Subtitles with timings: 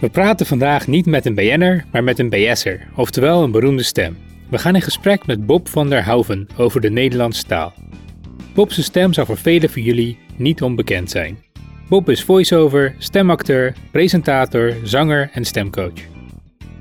[0.00, 4.16] We praten vandaag niet met een BN'er, maar met een BS'er, oftewel een beroemde stem.
[4.50, 7.72] We gaan in gesprek met Bob van der Houven over de Nederlandse taal.
[8.54, 11.38] Bob's stem zal voor velen van jullie niet onbekend zijn.
[11.88, 16.00] Bob is voice-over, stemacteur, presentator, zanger en stemcoach.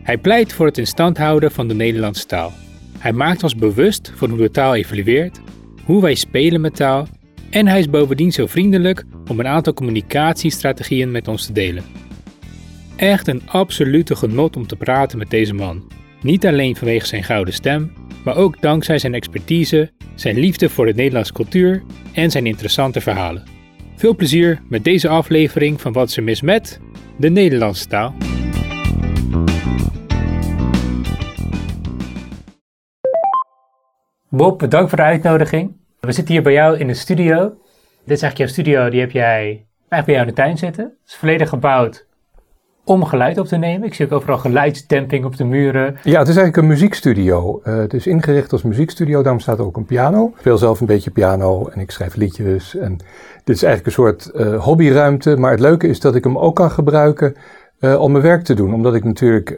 [0.03, 2.53] Hij pleit voor het in stand houden van de Nederlandse taal.
[2.97, 5.39] Hij maakt ons bewust van hoe de taal evolueert,
[5.83, 7.07] hoe wij spelen met taal
[7.49, 12.06] en hij is bovendien zo vriendelijk om een aantal communicatiestrategieën met ons te delen.
[12.97, 15.91] Echt een absolute genot om te praten met deze man.
[16.21, 17.93] Niet alleen vanwege zijn gouden stem,
[18.23, 21.83] maar ook dankzij zijn expertise, zijn liefde voor de Nederlandse cultuur
[22.13, 23.43] en zijn interessante verhalen.
[23.95, 26.79] Veel plezier met deze aflevering van Wat ze mis met
[27.17, 28.13] de Nederlandse taal.
[34.29, 35.75] Bob, bedankt voor de uitnodiging.
[35.99, 37.37] We zitten hier bij jou in de studio.
[38.05, 40.83] Dit is eigenlijk jouw studio, die heb jij eigenlijk bij jou in de tuin zitten.
[40.83, 42.06] Het is volledig gebouwd
[42.87, 43.87] om geluid op te nemen.
[43.87, 45.97] Ik zie ook overal geluidsdemping op de muren.
[46.03, 47.61] Ja, het is eigenlijk een muziekstudio.
[47.63, 50.25] Uh, het is ingericht als muziekstudio, daarom staat er ook een piano.
[50.25, 52.75] Ik speel zelf een beetje piano en ik schrijf liedjes.
[52.75, 52.97] En
[53.43, 56.55] dit is eigenlijk een soort uh, hobbyruimte, maar het leuke is dat ik hem ook
[56.55, 57.35] kan gebruiken
[57.79, 58.73] uh, om mijn werk te doen.
[58.73, 59.55] Omdat ik natuurlijk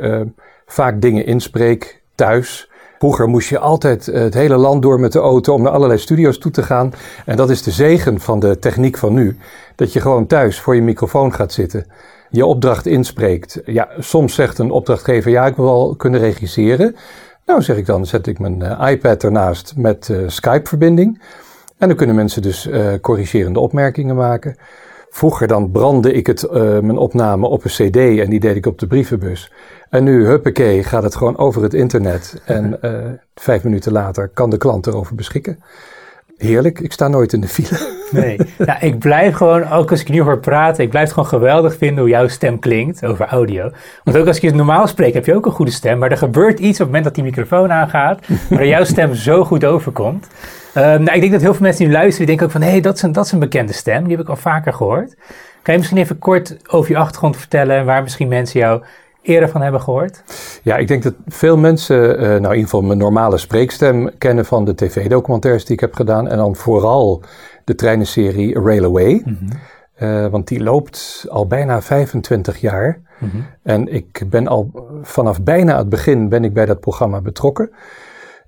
[0.65, 2.69] vaak dingen inspreek thuis.
[2.99, 6.37] Vroeger moest je altijd het hele land door met de auto om naar allerlei studio's
[6.37, 6.93] toe te gaan.
[7.25, 9.37] En dat is de zegen van de techniek van nu.
[9.75, 11.85] Dat je gewoon thuis voor je microfoon gaat zitten
[12.29, 13.61] je opdracht inspreekt.
[13.65, 16.95] Ja, soms zegt een opdrachtgever, ja, ik wil wel kunnen regisseren.
[17.45, 21.21] Nou, zeg ik dan, zet ik mijn uh, iPad ernaast met uh, Skype-verbinding.
[21.77, 24.55] En dan kunnen mensen dus uh, corrigerende opmerkingen maken.
[25.09, 28.79] Vroeger dan brandde ik het, mijn opname op een cd en die deed ik op
[28.79, 29.51] de brievenbus.
[29.89, 32.41] En nu, huppakee, gaat het gewoon over het internet.
[32.45, 32.79] En
[33.35, 35.59] vijf minuten later kan de klant erover beschikken.
[36.39, 37.77] Heerlijk, ik sta nooit in de file.
[38.11, 38.39] Nee,
[38.79, 41.99] ik blijf gewoon, ook als ik nu hoor praten, ik blijf het gewoon geweldig vinden
[41.99, 43.71] hoe jouw stem klinkt over audio.
[44.03, 46.17] Want ook als ik je normaal spreek, heb je ook een goede stem, maar er
[46.17, 50.27] gebeurt iets op het moment dat die microfoon aangaat, waar jouw stem zo goed overkomt.
[50.75, 52.69] Um, nou, ik denk dat heel veel mensen die luisteren, die denken ook van, hé,
[52.69, 55.15] hey, dat, is een, dat is een bekende stem, die heb ik al vaker gehoord.
[55.61, 58.81] Kan je misschien even kort over je achtergrond vertellen, waar misschien mensen jou
[59.21, 60.23] eerder van hebben gehoord?
[60.63, 64.45] Ja, ik denk dat veel mensen, uh, nou in ieder geval mijn normale spreekstem kennen
[64.45, 66.27] van de tv-documentaires die ik heb gedaan.
[66.27, 67.21] En dan vooral
[67.63, 69.21] de treinenserie Railway.
[69.25, 70.29] Mm -hmm.
[70.29, 73.01] want die loopt al bijna 25 jaar.
[73.19, 73.45] Mm -hmm.
[73.63, 74.71] En ik ben al
[75.01, 77.71] vanaf bijna het begin ben ik bij dat programma betrokken.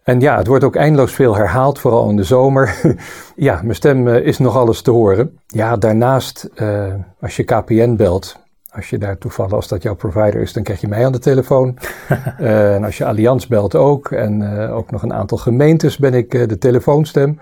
[0.03, 2.81] En ja, het wordt ook eindeloos veel herhaald, vooral in de zomer.
[3.35, 5.39] ja, mijn stem uh, is nog alles te horen.
[5.47, 6.49] Ja, daarnaast,
[7.19, 8.40] als je KPN belt,
[8.71, 11.19] als je daar toevallig, als dat jouw provider is, dan krijg je mij aan de
[11.19, 11.77] telefoon.
[12.39, 14.11] uh, en als je Allianz belt ook.
[14.11, 17.39] En uh, ook nog een aantal gemeentes ben ik uh, de telefoonstem.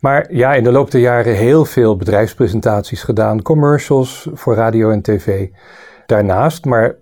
[0.00, 3.42] Maar ja, in de loop der jaren heel veel bedrijfspresentaties gedaan.
[3.42, 5.48] Commercials voor radio en tv.
[6.06, 6.96] Daarnaast, maar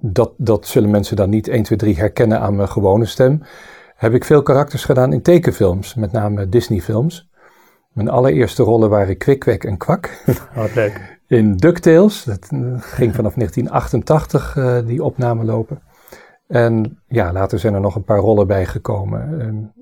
[0.00, 3.42] dat, dat zullen mensen dan niet 1, 2, 3 herkennen aan mijn gewone stem.
[3.96, 7.30] Heb ik veel karakters gedaan in tekenfilms, met name Disney-films.
[7.92, 10.22] Mijn allereerste rollen waren Kwik, en Kwak.
[10.54, 12.24] Wat leuk in DuckTales.
[12.24, 15.82] Dat eh, ging vanaf 1988 uh, eh, die opname lopen.
[16.46, 19.40] En ja, later zijn er nog een paar rollen bijgekomen.
[19.40, 19.72] Um,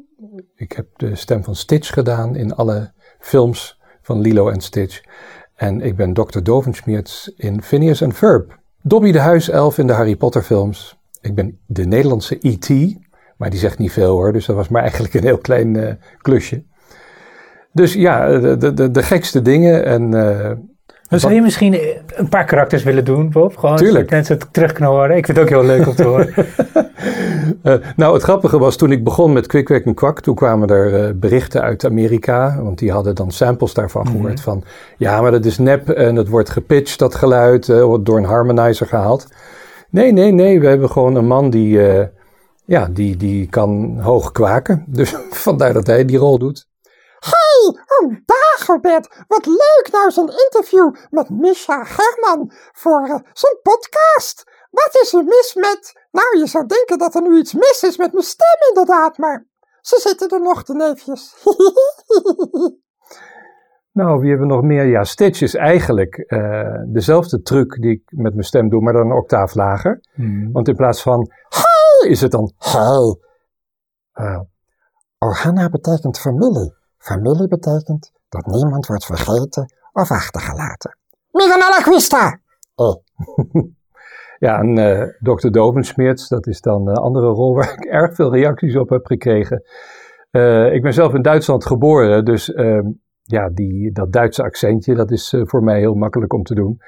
[0.54, 5.00] ik heb de stem van Stitch gedaan in alle films van Lilo en Stitch.
[5.54, 6.42] En ik ben Dr.
[6.42, 8.58] Dovenschmiertz in Phineas and Ferb.
[8.82, 10.98] Dobby de huiself in de Harry Potter films.
[11.20, 12.96] Ik ben de Nederlandse E.T.,
[13.36, 15.92] maar die zegt niet veel hoor, dus dat was maar eigenlijk een heel klein uh,
[16.18, 16.64] klusje.
[17.72, 20.14] Dus ja, de, de, de gekste dingen en
[21.08, 23.56] dan zou je misschien een paar karakters willen doen, Bob?
[23.56, 24.10] Gewoon Tuurlijk.
[24.10, 25.16] mensen het terug kunnen horen.
[25.16, 26.32] Ik vind het ook heel leuk om te horen.
[27.62, 31.08] uh, nou, het grappige was toen ik begon met Quick en Kwak, toen kwamen er
[31.08, 34.20] uh, berichten uit Amerika, want die hadden dan samples daarvan mm -hmm.
[34.20, 34.64] gehoord van,
[34.96, 38.24] ja, maar dat is nep en het wordt gepitcht, dat geluid, uh, wordt door een
[38.24, 39.26] harmonizer gehaald.
[39.90, 41.80] Nee, nee, nee, we hebben gewoon een man die,
[42.64, 44.84] ja, die, die kan hoog kwaken.
[44.98, 46.68] Dus vandaar dat hij die rol doet.
[47.18, 48.12] Hey, oh
[48.58, 54.44] Dagobert, wat leuk nou zo'n interview met Misha Herman voor uh, zo'n podcast.
[54.70, 56.06] Wat is er mis met...
[56.10, 59.46] Nou, je zou denken dat er nu iets mis is met mijn stem inderdaad, maar
[59.80, 61.34] ze zitten er nog, de neefjes.
[64.00, 64.84] nou, wie hebben we nog meer?
[64.84, 69.10] Ja, Stitch is eigenlijk uh, dezelfde truc die ik met mijn stem doe, maar dan
[69.10, 70.00] een octaaf lager.
[70.14, 70.52] Hmm.
[70.52, 73.16] Want in plaats van hey, is het dan hey.
[74.14, 74.40] Uh,
[75.18, 76.74] Orhanna betekent familie.
[76.98, 80.98] Familie betekent dat niemand wordt vergeten of achtergelaten.
[81.30, 82.36] Miguel la
[82.74, 83.02] Oh.
[84.46, 85.52] ja, en uh, dokter
[86.28, 89.62] dat is dan een andere rol waar ik erg veel reacties op heb gekregen.
[90.30, 92.80] Uh, ik ben zelf in Duitsland geboren, dus uh,
[93.22, 96.80] ja, die, dat Duitse accentje, dat is uh, voor mij heel makkelijk om te doen.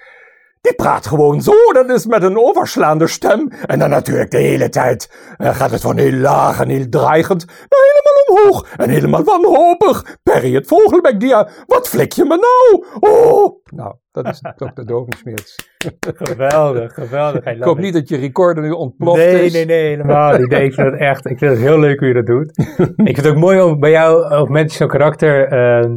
[0.61, 3.49] Die praat gewoon zo, dat is met een overslaande stem.
[3.67, 7.47] En dan natuurlijk de hele tijd uh, gaat het van heel laag en heel dreigend
[7.47, 10.19] naar helemaal omhoog en helemaal wanhopig.
[10.23, 12.87] Perry het vogelbekdier, wat flik je me nou?
[13.01, 13.63] Oh!
[13.65, 14.83] Nou, dat is Dr.
[14.85, 15.57] Dogensmeerts.
[16.01, 17.45] geweldig, geweldig.
[17.45, 19.53] Ik hoop niet dat je recorder nu ontploft nee, is.
[19.53, 20.49] Nee, nee, helemaal niet.
[20.49, 22.59] Nee, ik vind het echt, ik vind het heel leuk hoe je dat doet.
[23.11, 25.53] ik vind het ook mooi om bij jou, of mensen zo'n karakter
[25.83, 25.91] uh,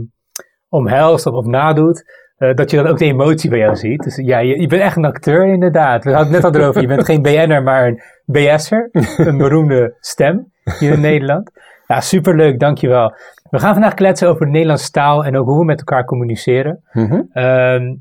[0.70, 2.23] omhelst of, of nadoet.
[2.38, 4.04] Uh, dat je dan ook de emotie bij jou ziet.
[4.04, 6.04] Dus ja, je, je bent echt een acteur inderdaad.
[6.04, 6.82] We hadden het net al erover.
[6.82, 8.90] Je bent geen BN'er, maar een BS'er.
[9.28, 11.52] een beroemde stem hier in Nederland.
[11.88, 13.14] Ja, superleuk, dankjewel.
[13.50, 16.84] We gaan vandaag kletsen over de Nederlandse taal en ook hoe we met elkaar communiceren.
[16.92, 17.30] Mm -hmm.
[17.34, 17.96] uh,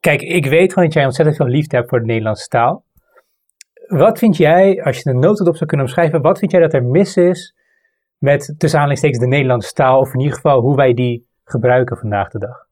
[0.00, 2.84] kijk, ik weet gewoon dat jij ontzettend veel liefde hebt voor de Nederlandse taal.
[3.86, 6.72] Wat vind jij, als je een noot op zou kunnen omschrijven, wat vind jij dat
[6.72, 7.54] er mis is
[8.18, 12.28] met tussen aanhalingstekens de Nederlandse taal, of in ieder geval hoe wij die gebruiken vandaag
[12.28, 12.63] de dag?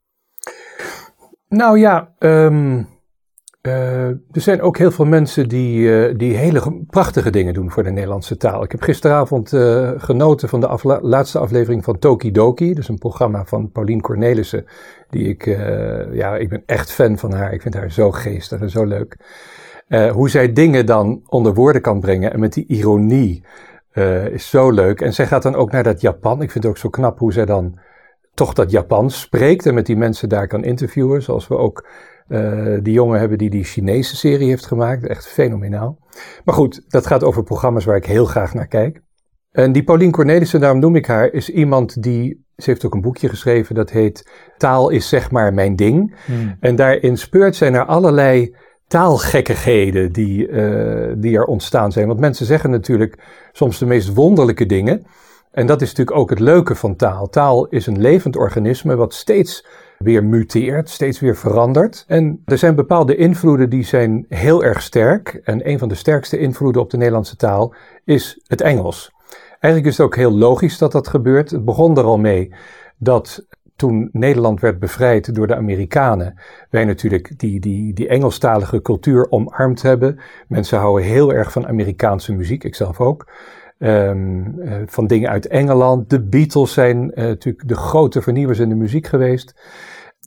[1.53, 2.89] Nou ja, um,
[3.63, 7.83] uh, er zijn ook heel veel mensen die, uh, die hele prachtige dingen doen voor
[7.83, 8.63] de Nederlandse taal.
[8.63, 12.75] Ik heb gisteravond uh, genoten van de laatste aflevering van Tokidoki.
[12.75, 14.65] Dus een programma van Paulien Cornelissen.
[15.11, 15.45] Die ik,
[16.13, 17.53] ja, ik ben echt fan van haar.
[17.53, 19.17] Ik vind haar zo geestig en zo leuk.
[20.13, 23.45] hoe zij dingen dan onder woorden kan brengen en met die ironie
[24.31, 25.01] is zo leuk.
[25.01, 26.43] En zij gaat dan ook naar dat Japan.
[26.43, 27.79] Ik vind het ook zo knap hoe zij dan
[28.35, 31.23] toch dat Japans spreekt en met die mensen daar kan interviewen.
[31.23, 31.89] Zoals we ook
[32.29, 35.07] uh, die jongen hebben die die Chinese serie heeft gemaakt.
[35.07, 35.99] Echt fenomenaal.
[36.45, 39.01] Maar goed, dat gaat over programma's waar ik heel graag naar kijk.
[39.51, 42.45] En die Paulien Cornelissen, daarom noem ik haar, is iemand die.
[42.57, 46.15] Ze heeft ook een boekje geschreven dat heet Taal is zeg maar mijn ding.
[46.25, 46.57] Hmm.
[46.61, 48.57] En daarin speurt zij naar allerlei
[48.87, 52.07] taalgekkigheden die, uh, die er ontstaan zijn.
[52.07, 53.19] Want mensen zeggen natuurlijk
[53.53, 55.07] soms de meest wonderlijke dingen.
[55.53, 57.29] En dat is natuurlijk ook het leuke van taal.
[57.29, 59.67] Taal is een levend organisme wat steeds
[59.99, 62.05] weer muteert, steeds weer verandert.
[62.07, 65.41] En er zijn bepaalde invloeden die zijn heel erg sterk.
[65.45, 69.13] En een van de sterkste invloeden op de Nederlandse taal is het Engels.
[69.51, 71.51] Eigenlijk is het ook heel logisch dat dat gebeurt.
[71.51, 72.55] Het begon er al mee
[72.99, 73.47] dat
[73.77, 76.41] toen Nederland werd bevrijd door de Amerikanen,
[76.71, 80.21] wij natuurlijk die, die, die Engelstalige cultuur omarmd hebben.
[80.49, 83.27] Mensen houden heel erg van Amerikaanse muziek, ik zelf ook.
[83.85, 86.11] Um, uh, van dingen uit Engeland.
[86.11, 89.55] De Beatles zijn uh, natuurlijk de grote vernieuwers in de muziek geweest.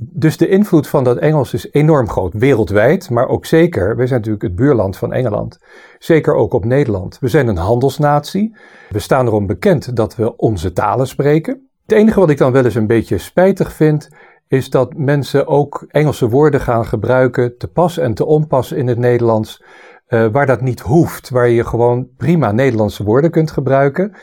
[0.02, 4.20] Dus de invloed van dat Engels is enorm groot, wereldwijd, maar ook zeker, wij zijn
[4.20, 5.60] natuurlijk het buurland van Engeland,
[6.00, 7.20] zeker ook op Nederland.
[7.20, 8.56] We zijn een handelsnatie,
[8.90, 11.70] we staan erom bekend dat we onze talen spreken.
[11.86, 14.10] Het enige wat ik dan wel eens een beetje spijtig vind,
[14.48, 18.98] is dat mensen ook Engelse woorden gaan gebruiken, te pas en te onpas in het
[18.98, 19.64] Nederlands,
[20.08, 24.16] uh, waar dat niet hoeft, waar je gewoon prima Nederlandse woorden kunt gebruiken.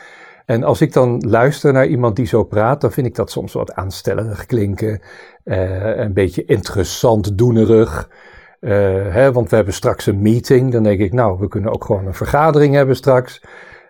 [0.45, 3.53] En als ik dan luister naar iemand die zo praat, dan vind ik dat soms
[3.53, 5.01] wat aanstellerig klinken.
[5.45, 8.09] Uh, een beetje interessant doenerig.
[8.59, 8.71] Uh,
[9.13, 10.71] hè, want we hebben straks een meeting.
[10.71, 13.41] Dan denk ik, nou, we kunnen ook gewoon een vergadering hebben straks.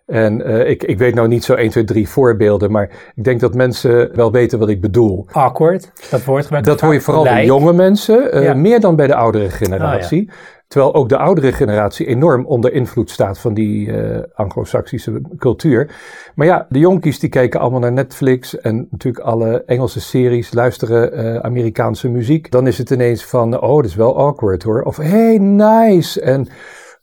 [0.06, 3.40] En uh, ik, ik weet nou niet zo 1, 2, 3 voorbeelden, maar ik denk
[3.40, 5.28] dat mensen wel weten wat ik bedoel.
[5.32, 6.68] Awkward, dat woord gebruikt.
[6.68, 8.54] Dat hoor je vooral bij jonge mensen, uh, ja.
[8.54, 10.22] meer dan bij de oudere generatie.
[10.22, 10.34] Oh, ja.
[10.74, 15.96] Terwijl ook de oudere generatie enorm onder invloed staat van die uh, anglo-saxische cultuur.
[16.36, 21.20] Maar ja, de jonkies die kijken allemaal naar Netflix en natuurlijk alle Engelse series, luisteren
[21.20, 22.52] uh, Amerikaanse muziek.
[22.52, 24.82] Dan is het ineens van, oh, dat is wel awkward hoor.
[24.82, 26.22] Of, hey, nice.
[26.22, 26.48] En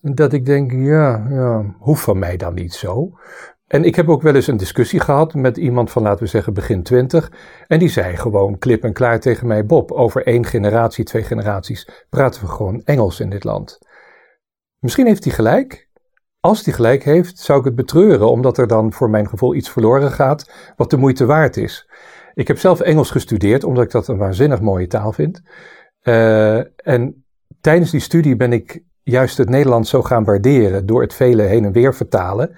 [0.00, 3.10] dat ik denk, ja, ja, hoeft van mij dan niet zo.
[3.70, 6.54] En ik heb ook wel eens een discussie gehad met iemand van, laten we zeggen,
[6.54, 7.32] begin twintig.
[7.66, 11.88] En die zei gewoon klip en klaar tegen mij, Bob, over één generatie, twee generaties
[12.08, 13.78] praten we gewoon Engels in dit land.
[14.78, 15.88] Misschien heeft hij gelijk.
[16.40, 19.70] Als hij gelijk heeft, zou ik het betreuren, omdat er dan voor mijn gevoel iets
[19.70, 21.90] verloren gaat wat de moeite waard is.
[22.34, 25.42] Ik heb zelf Engels gestudeerd, omdat ik dat een waanzinnig mooie taal vind.
[26.02, 27.24] Uh, en
[27.60, 31.64] tijdens die studie ben ik juist het Nederlands zo gaan waarderen door het vele heen
[31.64, 32.56] en weer vertalen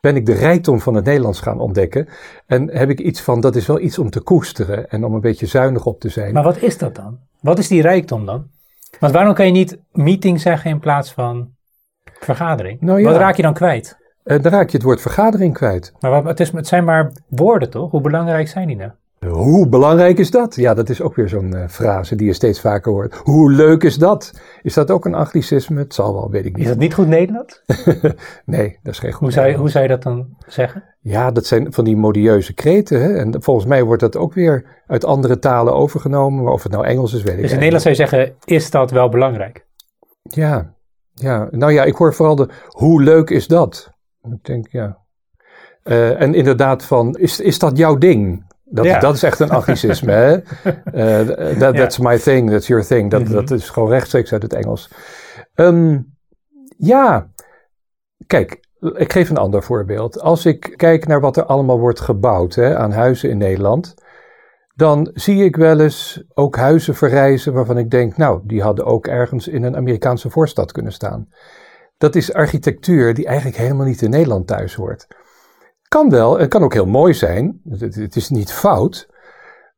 [0.00, 2.08] ben ik de rijkdom van het Nederlands gaan ontdekken.
[2.46, 5.20] En heb ik iets van, dat is wel iets om te koesteren en om een
[5.20, 6.32] beetje zuinig op te zijn.
[6.32, 7.18] Maar wat is dat dan?
[7.40, 8.46] Wat is die rijkdom dan?
[8.98, 11.54] Want waarom kan je niet meeting zeggen in plaats van
[12.04, 12.80] vergadering?
[12.80, 13.98] Nou ja, wat raak je dan kwijt?
[14.24, 15.92] Uh, dan raak je het woord vergadering kwijt.
[16.00, 17.90] Maar wat, het, is, het zijn maar woorden toch?
[17.90, 18.90] Hoe belangrijk zijn die nou?
[19.28, 20.54] Hoe belangrijk is dat?
[20.54, 23.14] Ja, dat is ook weer zo'n uh, frase die je steeds vaker hoort.
[23.14, 24.40] Hoe leuk is dat?
[24.62, 25.78] Is dat ook een anglicisme?
[25.78, 26.62] Het zal wel, weet ik niet.
[26.62, 27.62] Is dat niet goed Nederlands?
[28.44, 30.84] nee, dat is geen goed hoe zou, je, hoe zou je dat dan zeggen?
[31.00, 33.02] Ja, dat zijn van die modieuze kreten.
[33.02, 33.14] Hè?
[33.14, 36.44] En volgens mij wordt dat ook weer uit andere talen overgenomen.
[36.44, 37.42] Maar of het nou Engels is, weet ik niet.
[37.42, 39.66] Dus in Nederland zou je zeggen, is dat wel belangrijk?
[40.22, 40.74] Ja,
[41.12, 41.48] ja.
[41.50, 43.92] Nou ja, ik hoor vooral de, hoe leuk is dat?
[44.22, 44.98] Ik denk, ja.
[45.84, 48.48] Uh, en inderdaad van, is, is dat jouw ding?
[48.72, 48.98] Dat, Ja.
[48.98, 50.12] dat is echt een anglicisme.
[50.12, 50.38] hè?
[51.58, 53.10] That, that's my thing, that's your thing.
[53.10, 53.32] Dat, Mhm.
[53.32, 54.90] dat is gewoon rechtstreeks uit het Engels.
[55.54, 55.98] Ehm,
[56.76, 57.30] ja,
[58.26, 58.60] kijk,
[58.94, 60.20] ik geef een ander voorbeeld.
[60.20, 63.94] Als ik kijk naar wat er allemaal wordt gebouwd hè, aan huizen in Nederland,
[64.74, 69.06] dan zie ik wel eens ook huizen verrijzen waarvan ik denk, nou, die hadden ook
[69.06, 71.28] ergens in een Amerikaanse voorstad kunnen staan.
[71.98, 75.06] Dat is architectuur die eigenlijk helemaal niet in Nederland thuis hoort.
[75.96, 77.60] Kan wel, het kan ook heel mooi zijn.
[77.68, 79.08] Het, het is niet fout.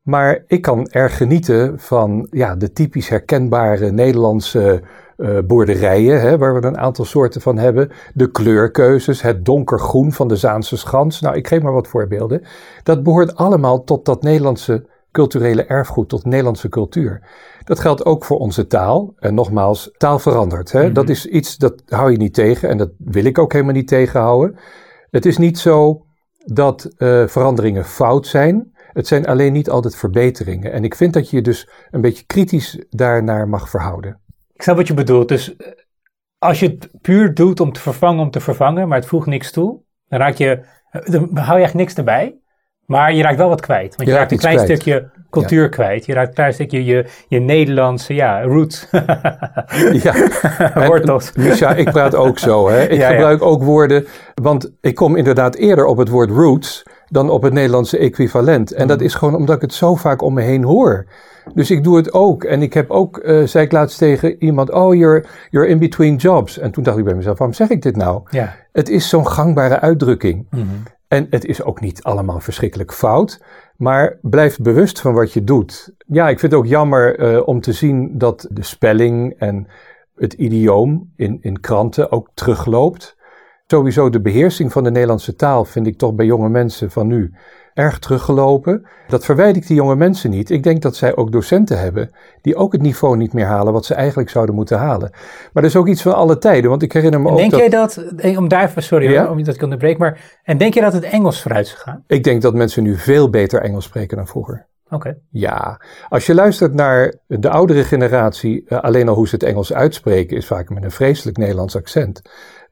[0.02, 4.82] Maar ik kan erg genieten van ja, de typisch herkenbare Nederlandse
[5.16, 7.90] eh, boerderijen, hè, waar we een aantal soorten van hebben.
[8.14, 11.20] De kleurkeuzes, het donkergroen van de Zaanse Schans.
[11.20, 12.42] Nou, ik geef maar wat voorbeelden.
[12.82, 17.22] Dat behoort allemaal tot dat Nederlandse culturele erfgoed, tot Nederlandse cultuur.
[17.64, 19.14] Dat geldt ook voor onze taal.
[19.18, 20.72] En nogmaals, taal verandert.
[20.72, 20.92] Hè?
[20.92, 23.88] Dat is iets dat hou je niet tegen en dat wil ik ook helemaal niet
[23.88, 24.56] tegenhouden.
[25.12, 26.06] Het is niet zo
[26.44, 28.72] dat eh, veranderingen fout zijn.
[28.92, 30.72] Het zijn alleen niet altijd verbeteringen.
[30.72, 34.20] En ik vind dat je je dus een beetje kritisch daarnaar mag verhouden.
[34.52, 35.28] Ik snap wat je bedoelt.
[35.28, 35.72] Dus eh,
[36.38, 39.50] als je het puur doet om te vervangen om te vervangen, maar het voegt niks
[39.50, 42.40] toe, dan raak je, eh, dan hou je echt niks erbij.
[42.92, 43.96] Maar je raakt wel wat kwijt.
[43.96, 44.80] Want je, Je raakt raakt een klein kwijt.
[44.80, 46.06] stukje cultuur kwijt.
[46.06, 48.88] Je raakt een klein stukje je, je Nederlandse ja, roots.
[50.02, 50.14] Ja,
[50.86, 51.32] Wortels.
[51.32, 52.68] Misha, ik praat ook zo.
[52.68, 52.82] Hè?
[52.82, 53.14] Ik Ja, ja.
[53.14, 54.06] gebruik ook woorden,
[54.42, 58.72] want ik kom inderdaad eerder op het woord roots dan op het Nederlandse equivalent.
[58.72, 59.06] En dat Mhm.
[59.06, 61.06] is gewoon omdat ik het zo vaak om me heen hoor.
[61.54, 62.44] Dus ik doe het ook.
[62.44, 66.16] En ik heb ook, eh zei ik laatst tegen iemand, oh, you're, you're in between
[66.16, 66.58] jobs.
[66.58, 68.22] En toen dacht ik bij mezelf, waarom zeg ik dit nou?
[68.30, 68.54] ja.
[68.72, 70.46] Het is zo'n gangbare uitdrukking.
[70.50, 70.62] Mhm.
[71.12, 73.42] En het is ook niet allemaal verschrikkelijk fout.
[73.76, 75.94] Maar blijf bewust van wat je doet.
[76.06, 79.66] Ja, ik vind het ook jammer eh, om te zien dat de spelling en
[80.14, 83.16] het idioom in, in kranten ook terugloopt.
[83.66, 87.34] Sowieso de beheersing van de Nederlandse taal vind ik toch bij jonge mensen van nu
[87.74, 88.86] erg teruggelopen.
[89.08, 90.50] Dat verwijt ik die jonge mensen niet.
[90.50, 92.10] Ik denk dat zij ook docenten hebben
[92.40, 95.10] die ook het niveau niet meer halen wat ze eigenlijk zouden moeten halen.
[95.52, 97.50] Maar dat is ook iets van alle tijden, want ik herinner me En ook denk
[97.50, 97.60] dat...
[97.60, 99.30] jij dat, om daar sorry Ja?
[99.30, 102.04] om je dat ik onderbreek, maar en denk je dat het Engels vooruit is gegaan?
[102.06, 104.66] Ik denk dat mensen nu veel beter Engels spreken dan vroeger.
[104.90, 105.18] Oké.
[105.30, 109.72] Ja, als je luistert naar de oudere generatie, eh, alleen al hoe ze het Engels
[109.72, 112.22] uitspreken, is vaak met een vreselijk Nederlands accent.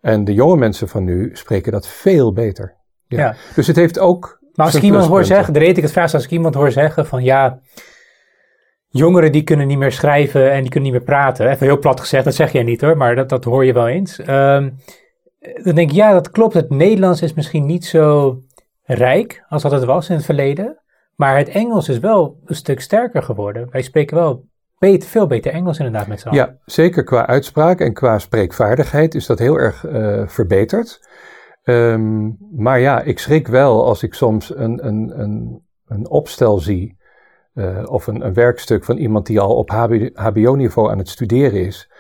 [0.00, 2.75] En de jonge mensen van nu spreken dat veel beter.
[3.07, 3.19] Ja.
[3.19, 3.35] Ja.
[3.54, 4.38] Dus het heeft ook.
[4.61, 6.71] Maar als ik iemand hoor zeggen, de reden ik het vraag, als ik iemand hoor
[6.71, 7.61] zeggen van ja,
[8.88, 11.50] jongeren die kunnen niet meer schrijven en die kunnen niet meer praten.
[11.50, 13.88] Even heel plat gezegd, dat zeg jij niet hoor, maar dat, dat hoor je wel
[13.88, 14.19] eens.
[14.19, 14.71] Ehm,
[15.62, 16.55] dan denk ik, ja, dat klopt.
[16.55, 18.38] Het Nederlands is misschien niet zo
[18.83, 20.79] rijk als dat het was in het verleden.
[21.17, 23.69] Maar het Engels is wel een stuk sterker geworden.
[23.71, 24.45] Wij spreken wel
[24.79, 26.38] beter, veel beter Engels inderdaad met z'n allen.
[26.38, 31.00] Ja, zeker qua uitspraak en qua spreekvaardigheid is dat heel erg eh, verbeterd.
[31.62, 36.99] Ehm, maar ja, ik schrik wel als ik soms een, een, een, een opstel zie.
[37.55, 39.71] eh, of een, een werkstuk van iemand die al op
[40.14, 41.90] HBO-niveau aan het studeren is.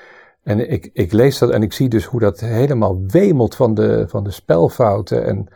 [0.42, 4.04] En ik, ik lees dat en ik zie dus hoe dat helemaal wemelt van de,
[4.08, 5.24] van de spelfouten.
[5.24, 5.48] En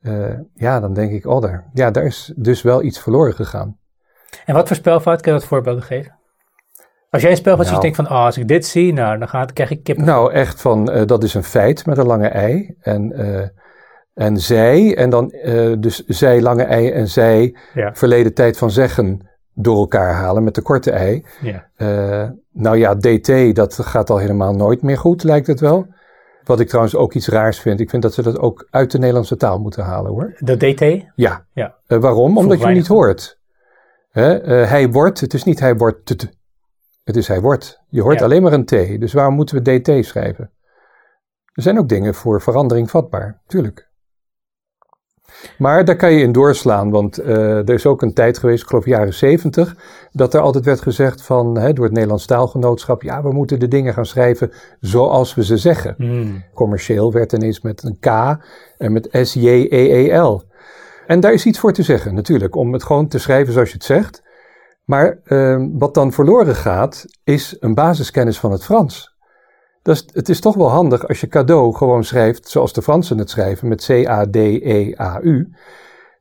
[0.00, 3.78] eh, ja, dan denk ik, oh, daar, ja, daar is dus wel iets verloren gegaan.
[4.44, 6.18] En wat voor spelfout kun je wat voorbeelden geven?
[7.16, 7.92] Als jij een spelfout ziet, Nou.
[7.92, 9.96] denk van, oh, als ik dit zie, nou, dan gaat, krijg ik kip.
[9.96, 12.76] Nou, echt van, eh, dat is een feit met een lange ei.
[12.80, 13.48] En, eh,
[14.14, 17.94] en zij, en dan eh, dus zij, lange ei en zij, Ja.
[17.94, 21.24] verleden tijd van zeggen, door elkaar halen met de korte ei.
[21.40, 22.34] Ja.
[22.52, 25.86] Nou ja, DT, dat gaat al helemaal nooit meer goed, lijkt het wel.
[26.44, 27.80] Wat ik trouwens ook iets raars vind.
[27.80, 30.34] Ik vind dat ze dat ook uit de Nederlandse taal moeten halen, hoor.
[30.38, 31.06] De DT?
[31.14, 31.46] Ja.
[31.52, 31.74] Ja.
[31.86, 32.38] Waarom?
[32.38, 33.38] Omdat je niet hoort.
[34.10, 34.38] Hè?
[34.66, 36.26] hij wordt, het is niet hij wordt.
[37.06, 37.80] Het is hij wordt.
[37.88, 38.24] Je hoort Ja.
[38.24, 39.00] alleen maar een T.
[39.00, 40.50] Dus waarom moeten we DT schrijven?
[41.52, 43.88] Er zijn ook dingen voor verandering vatbaar, tuurlijk.
[45.58, 48.68] Maar daar kan je in doorslaan, want eh, er is ook een tijd geweest, ik
[48.68, 49.76] geloof jaren zeventig,
[50.12, 53.68] dat er altijd werd gezegd van, hè, door het Nederlands taalgenootschap, ja, we moeten de
[53.68, 55.94] dingen gaan schrijven zoals we ze zeggen.
[55.96, 56.44] Hmm.
[56.54, 58.06] Commercieel werd ineens met een K
[58.76, 60.42] en met S-J-E-E-L.
[61.06, 63.74] En daar is iets voor te zeggen, natuurlijk, om het gewoon te schrijven zoals je
[63.74, 64.22] het zegt.
[64.86, 69.14] Maar ehm, wat dan verloren gaat, is een basiskennis van het Frans.
[69.82, 73.18] Dat is, het is toch wel handig als je cadeau gewoon schrijft zoals de Fransen
[73.18, 75.54] het schrijven, met C-A-D-E-A-U.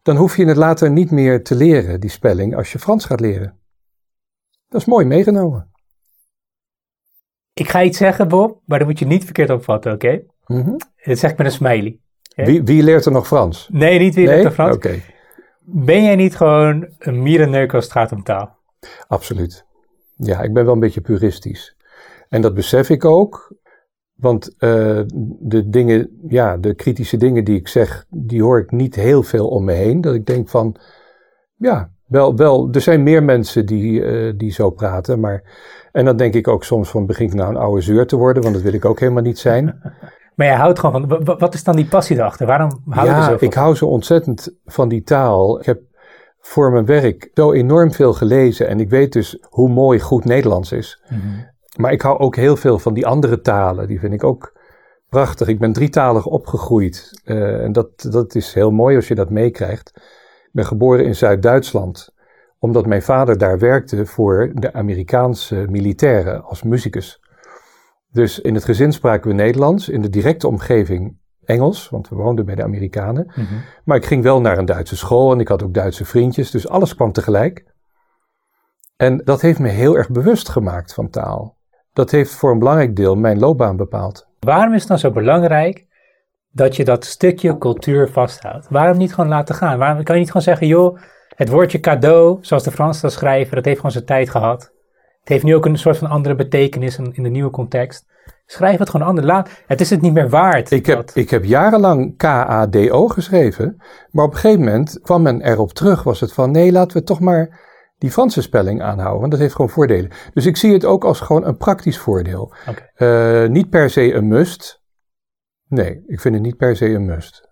[0.02, 3.20] Dan hoef je het later niet meer te leren, die spelling, als je Frans gaat
[3.20, 3.60] leren.
[4.68, 5.72] Dat is mooi meegenomen.
[7.54, 10.22] Ik ga iets zeggen, Bob, maar dan moet je niet verkeerd opvatten, oké?
[10.46, 10.76] Mhm.
[11.04, 12.00] Dit zeg ik met een smiley.
[12.36, 13.70] Wie, wie leert er nog Frans?
[13.72, 14.44] Nee, niet weer nee?
[14.44, 14.76] de Frans.
[14.76, 15.02] Oké.
[15.68, 18.58] Ben jij niet gewoon een mierenneuk als het gaat om taal?
[19.08, 19.66] Absoluut.
[20.16, 21.76] Ja, ik ben wel een beetje puristisch.
[22.30, 23.54] En dat besef ik ook.
[24.16, 25.02] Want eh,
[25.40, 29.48] de dingen, ja, de kritische dingen die ik zeg, die hoor ik niet heel veel
[29.48, 30.02] om me heen.
[30.02, 30.76] Dat ik denk van,
[31.56, 35.20] Ja, wel, wel, er zijn meer mensen die, uh, die zo praten.
[35.20, 35.44] Maar,
[35.92, 38.44] en dan denk ik ook soms van begin ik nou een oude zeur te worden,
[38.44, 39.66] want dat wil ik ook helemaal niet zijn.
[40.36, 42.48] Maar jij houdt gewoon van, wat is dan die passie erachter?
[42.48, 43.48] Waarom hou je ja, er zo van?
[43.48, 45.60] ik hou zo ontzettend van die taal.
[45.60, 45.82] Ik heb
[46.40, 50.72] voor mijn werk zo enorm veel gelezen en ik weet dus hoe mooi goed Nederlands
[50.72, 51.02] is.
[51.10, 51.20] Mhm.
[51.76, 53.88] Maar ik hou ook heel veel van die andere talen.
[53.88, 54.54] Die vind ik ook
[55.10, 55.48] prachtig.
[55.48, 57.22] Ik ben drietalig opgegroeid.
[57.26, 59.92] Uh, en dat, dat is heel mooi als je dat meekrijgt.
[59.96, 62.14] Ik ben geboren in Zuid-Duitsland.
[62.60, 67.20] Omdat mijn vader daar werkte voor de Amerikaanse militairen als muzikus.
[68.16, 69.90] Dus in het gezin spraken we Nederlands.
[69.90, 73.26] In de directe omgeving Engels, want we woonden bij de Amerikanen.
[73.28, 73.56] Mhm.
[73.84, 76.52] Maar ik ging wel naar een Duitse school en ik had ook Duitse vriendjes.
[76.52, 77.66] Dus alles kwam tegelijk.
[78.96, 81.58] En dat heeft me heel erg bewust gemaakt van taal.
[81.94, 84.28] Dat heeft voor een belangrijk deel mijn loopbaan bepaald.
[84.40, 85.88] Waarom is het dan zo belangrijk
[86.52, 88.68] dat je dat stukje cultuur vasthoudt?
[88.70, 89.78] Waarom niet gewoon laten gaan?
[89.78, 91.00] Waarom kan je niet gewoon zeggen, joh,
[91.36, 94.74] het woordje cadeau, zoals de Fransen dat schrijven, dat heeft gewoon zijn tijd gehad.
[95.26, 98.06] Het heeft nu ook een soort van andere betekenis in, in de nieuwe context.
[98.46, 99.28] Schrijf het gewoon anders.
[99.28, 100.72] Laat, het is het niet meer waard.
[100.72, 103.76] Ik heb, dat- ik heb jarenlang K-A-D-O geschreven,
[104.12, 107.04] maar op een gegeven moment kwam men erop terug, was het van nee, laten we
[107.04, 107.60] toch maar
[107.98, 110.12] die Franse spelling aanhouden, want dat heeft gewoon voordelen.
[110.34, 112.54] Dus ik zie het ook als gewoon een praktisch voordeel.
[112.96, 114.82] Eh, niet per se een must.
[115.68, 117.45] Nee, ik vind het niet per se een must.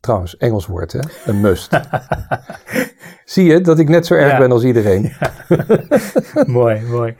[0.00, 1.80] Trouwens, Engels woord hè, een must.
[3.24, 4.38] zie je dat ik net zo erg Ja.
[4.38, 5.12] ben als iedereen?
[6.46, 7.16] mooi, mooi.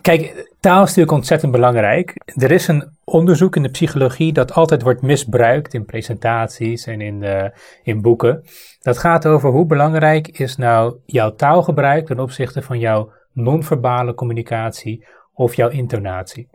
[0.00, 2.14] Kijk, taal is natuurlijk ontzettend belangrijk.
[2.24, 7.22] Er is een onderzoek in de psychologie dat altijd wordt misbruikt in presentaties en in,
[7.22, 7.48] eh,
[7.82, 8.44] in boeken.
[8.80, 15.06] Dat gaat over hoe belangrijk is nou jouw taalgebruik ten opzichte van jouw non-verbale communicatie
[15.32, 16.48] of jouw intonatie.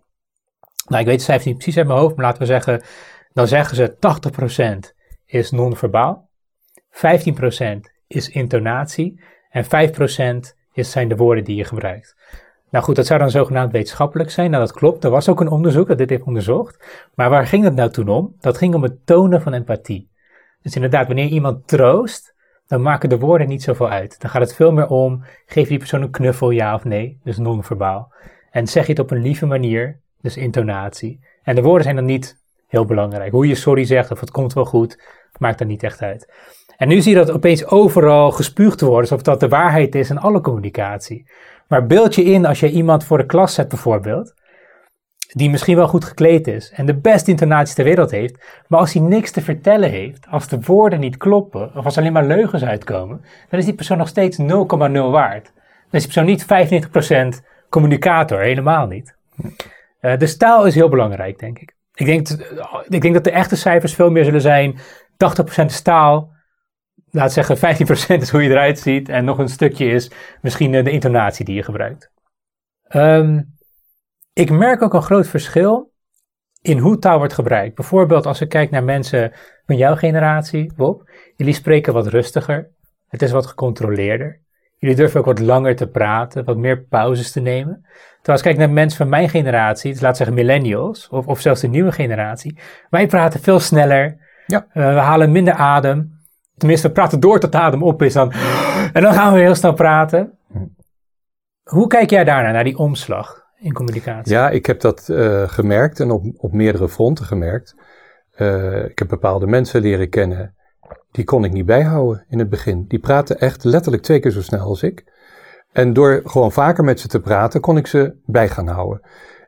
[0.88, 2.82] Nou, ik weet de cijfers niet precies uit mijn hoofd, maar laten we zeggen,
[3.34, 4.95] dan zeggen ze 80%
[5.25, 6.29] is non-verbaal,
[6.91, 7.00] 15%
[8.08, 9.67] is intonatie en 5%
[10.74, 12.15] is, zijn de woorden die je gebruikt.
[12.70, 14.51] Nou goed, dat zou dan zogenaamd wetenschappelijk zijn.
[14.51, 15.03] Nou, dat klopt.
[15.03, 17.08] Er was ook een onderzoek dat dit heeft onderzocht.
[17.13, 18.35] Maar waar ging het nou toen om?
[18.40, 20.09] Dat ging om het tonen van empathie.
[20.61, 22.35] Dus inderdaad, wanneer iemand troost,
[22.68, 24.22] dan maken de woorden niet zoveel uit.
[24.22, 27.38] Dan gaat het veel meer om, geef die persoon een knuffel, ja of nee, dus
[27.38, 28.14] non-verbaal.
[28.51, 31.20] En zeg je het op een lieve manier, dus intonatie.
[31.44, 32.44] En de woorden zijn dan niet
[32.75, 33.31] heel belangrijk.
[33.31, 35.00] Hoe je sorry zegt of het komt wel goed,
[35.38, 36.33] maakt er niet echt uit.
[36.77, 40.18] En nu zie je dat opeens overal gespuugd wordt, alsof dat de waarheid is in
[40.18, 41.29] alle communicatie.
[41.68, 44.33] Maar beeld je in als je iemand voor de klas zet bijvoorbeeld,
[45.27, 48.94] die misschien wel goed gekleed is en de beste intonatie ter wereld heeft, maar als
[48.94, 52.64] hij niks te vertellen heeft, als de woorden niet kloppen, of als alleen maar leugens
[52.64, 54.46] uitkomen, dan is die persoon nog steeds 0,0
[55.11, 55.51] waard.
[55.90, 56.46] Dan is die persoon niet
[57.42, 59.16] 95% communicator, helemaal niet.
[60.00, 61.75] Eh, dus taal is heel belangrijk, denk ik.
[61.96, 62.29] Ik denk,
[62.88, 66.34] ik denk dat de echte cijfers veel meer zullen zijn, 80% is taal,
[67.10, 67.60] laat zeggen 15%
[68.22, 71.55] is hoe je eruit ziet en nog een stukje is misschien eh, de intonatie die
[71.55, 72.12] je gebruikt.
[72.88, 73.42] Ehm,
[74.34, 75.94] ik merk ook een groot verschil
[76.62, 77.75] in hoe taal wordt gebruikt.
[77.75, 79.34] Bijvoorbeeld als ik kijk naar mensen
[79.66, 81.10] van jouw generatie, Bob.
[81.36, 82.72] Jullie spreken wat rustiger.
[83.08, 84.42] Het is wat gecontroleerder.
[84.77, 87.86] Jullie durven ook wat langer te praten, wat meer pauzes te nemen.
[88.25, 91.40] Terwijl als ik kijk naar mensen van mijn generatie, dus laat zeggen millennials, of, of
[91.40, 92.57] zelfs de nieuwe generatie.
[92.90, 94.18] Wij praten veel sneller.
[94.48, 94.68] Ja.
[94.74, 96.20] Eh, we halen minder adem.
[96.57, 98.31] Tenminste, we praten door tot de adem op is dan.
[98.94, 100.38] En dan gaan we heel snel praten.
[101.64, 104.33] Hoe kijk jij daarnaar, naar die omslag in communicatie?
[104.33, 107.75] Ja, ik heb dat eh, gemerkt en op, op meerdere fronten gemerkt.
[108.31, 110.55] Eh, ik heb bepaalde mensen leren kennen,
[111.11, 112.85] die kon ik niet bijhouden in het begin.
[112.88, 115.14] Die praten echt letterlijk twee keer zo snel als ik.
[115.75, 119.01] En door gewoon vaker met ze te praten, kon ik ze bij gaan houden.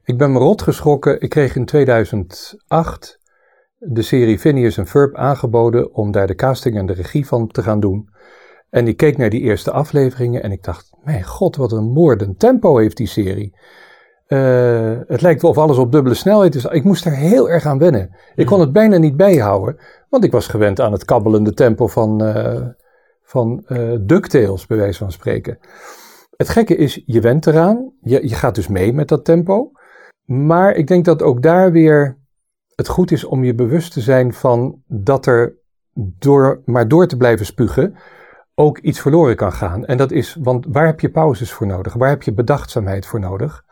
[0.04, 1.22] Ik ben me rot geschrokken.
[1.22, 3.20] Ik kreeg in 2008
[3.78, 7.64] de serie Phineas en Ferb aangeboden om daar de casting en de regie van te
[7.64, 8.10] gaan doen.
[8.70, 12.40] En ik keek naar die eerste afleveringen en ik dacht, mijn god, wat een moordend
[12.40, 13.58] tempo heeft die serie.
[14.26, 16.66] Eh, het lijkt wel of alles op dubbele snelheid is.
[16.66, 18.16] Ik moest er heel erg aan wennen.
[18.36, 22.24] Ik kon het bijna niet bijhouden, want ik was gewend aan het kabbelende tempo van,
[22.24, 22.68] eh
[23.24, 25.60] van eh DuckTales, bij wijze van spreken.
[26.38, 27.94] Het gekke is, je went eraan.
[28.02, 29.72] Je, je gaat dus mee met dat tempo.
[30.26, 32.18] Maar ik denk dat ook daar weer
[32.76, 35.58] het goed is om je bewust te zijn van dat er
[35.94, 37.96] door maar door te blijven spugen
[38.56, 39.86] ook iets verloren kan gaan.
[39.86, 41.94] En dat is, want waar heb je pauzes voor nodig?
[41.94, 43.64] Waar heb je bedachtzaamheid voor nodig?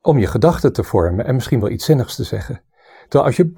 [0.00, 2.62] Om je gedachten te vormen en misschien wel iets zinnigs te zeggen.
[3.08, 3.52] Terwijl als je.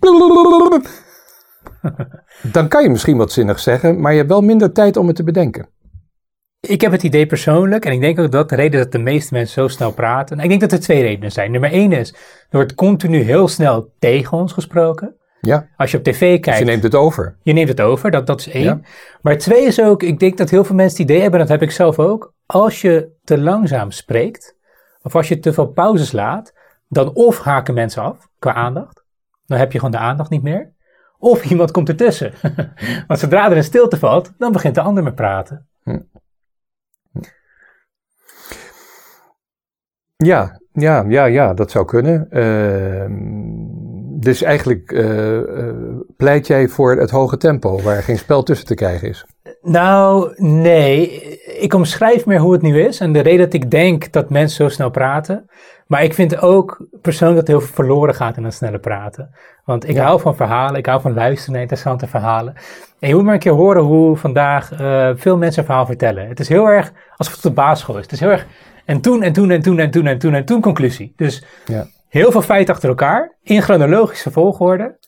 [2.52, 5.16] dan kan je misschien wat zinnigs zeggen, maar je hebt wel minder tijd om het
[5.16, 5.68] te bedenken.
[6.66, 9.34] Ik heb het idee persoonlijk, en ik denk ook dat de reden dat de meeste
[9.34, 10.38] mensen zo snel praten.
[10.38, 11.50] Ik denk dat er twee redenen zijn.
[11.50, 15.16] Nummer één is, er wordt continu heel snel tegen ons gesproken.
[15.40, 17.36] Ja, Als je op tv dus kijkt, je neemt het over.
[17.42, 18.64] je neemt het over, dat, dat is één.
[18.64, 18.80] Ja.
[19.22, 21.62] Maar twee is ook, ik denk dat heel veel mensen het idee hebben, dat heb
[21.62, 22.32] ik zelf ook.
[22.46, 24.56] Als je te langzaam spreekt,
[25.02, 26.52] of als je te veel pauzes laat,
[26.88, 29.04] dan of haken mensen af qua aandacht.
[29.46, 30.72] Dan heb je gewoon de aandacht niet meer.
[31.18, 32.32] Of iemand komt ertussen.
[33.08, 35.68] Want zodra er een stilte valt, dan begint de ander met praten.
[40.16, 42.26] Ja, ja, ja, ja, dat zou kunnen.
[42.30, 43.12] Ehm,
[44.20, 45.38] dus eigenlijk eh,
[46.16, 49.24] pleit jij voor het hoge tempo, waar geen spel tussen te krijgen is.
[49.62, 51.10] Nou, nee.
[51.60, 53.00] Ik omschrijf meer hoe het nu is.
[53.00, 55.46] En de reden dat ik denk dat mensen zo snel praten.
[55.86, 59.30] Maar ik vind ook persoonlijk dat heel veel verloren gaat in dat snelle praten.
[59.64, 60.04] Want ik Ja.
[60.04, 60.76] hou van verhalen.
[60.78, 62.54] Ik hou van luisteren naar interessante verhalen.
[62.98, 66.28] En je moet maar een keer horen hoe vandaag eh, veel mensen een verhaal vertellen.
[66.28, 68.02] Het is heel erg alsof het op de basisschool is.
[68.02, 68.46] Het is heel erg
[68.84, 71.12] en toen en toen en toen en toen en toen en toen conclusie.
[71.16, 71.86] Dus Ja.
[72.08, 73.36] heel veel feiten achter elkaar.
[73.42, 74.98] In chronologische volgorde.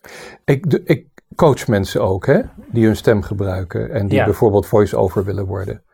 [0.45, 4.25] Ik, de- ik coach mensen ook, hè, die hun stem gebruiken en die Ja.
[4.25, 5.85] bijvoorbeeld voice-over willen worden.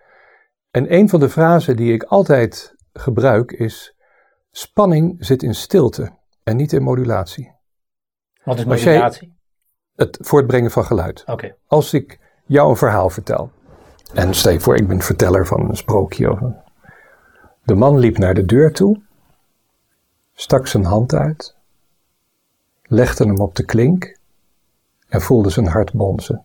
[0.71, 3.95] En een van de frasen die ik altijd gebruik is:
[4.51, 6.11] spanning zit in stilte
[6.43, 7.53] en niet in modulatie.
[8.45, 9.37] Wat is modulatie?
[9.95, 11.23] Het voortbrengen van geluid.
[11.27, 11.55] Oké.
[11.67, 13.51] Als ik jou een verhaal vertel,
[14.15, 16.31] en stel je voor, ik ben verteller van een sprookje.
[16.31, 16.41] Of
[17.63, 19.01] de man liep naar de deur toe,
[20.35, 21.55] stak zijn hand uit,
[22.83, 24.17] legde hem op de klink
[25.09, 26.45] en voelde zijn hart bonzen.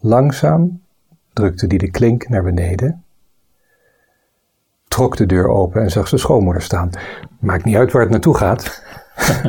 [0.00, 0.82] Langzaam
[1.32, 3.04] drukte hij de klink naar beneden,
[4.88, 6.90] trok de deur open en zag zijn schoonmoeder staan.
[7.38, 8.82] Maakt niet uit waar het naartoe gaat.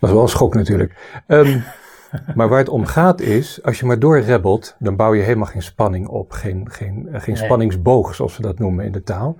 [0.00, 1.22] Dat is wel een schok natuurlijk.
[1.26, 1.60] Ehm,
[2.34, 5.62] maar waar het om gaat is, als je maar doorrebbelt, dan bouw je helemaal geen
[5.62, 6.32] spanning op.
[6.32, 7.44] Geen, geen, eh, geen Nee.
[7.44, 9.36] spanningsboog, zoals we dat noemen in de taal.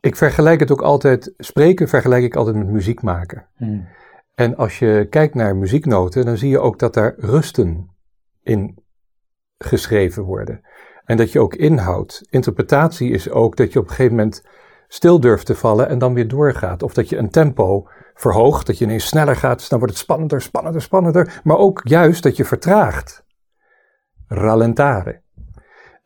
[0.00, 3.46] Ik vergelijk het ook altijd, spreken vergelijk ik altijd met muziek maken.
[3.56, 3.86] Hmm.
[4.34, 7.90] En als je kijkt naar muzieknoten, dan zie je ook dat daar rusten
[8.42, 8.78] in
[9.58, 10.60] geschreven worden.
[11.04, 12.22] En dat je ook inhoud.
[12.30, 14.44] Interpretatie is ook dat je op een gegeven moment
[14.88, 16.82] stil durft te vallen en dan weer doorgaat.
[16.82, 17.88] Of dat je een tempo
[18.20, 21.40] verhoogt, dat je ineens sneller gaat, dus dan wordt het spannender, spannender, spannender.
[21.44, 23.24] Maar ook juist dat je vertraagt.
[24.26, 25.20] Rallentare.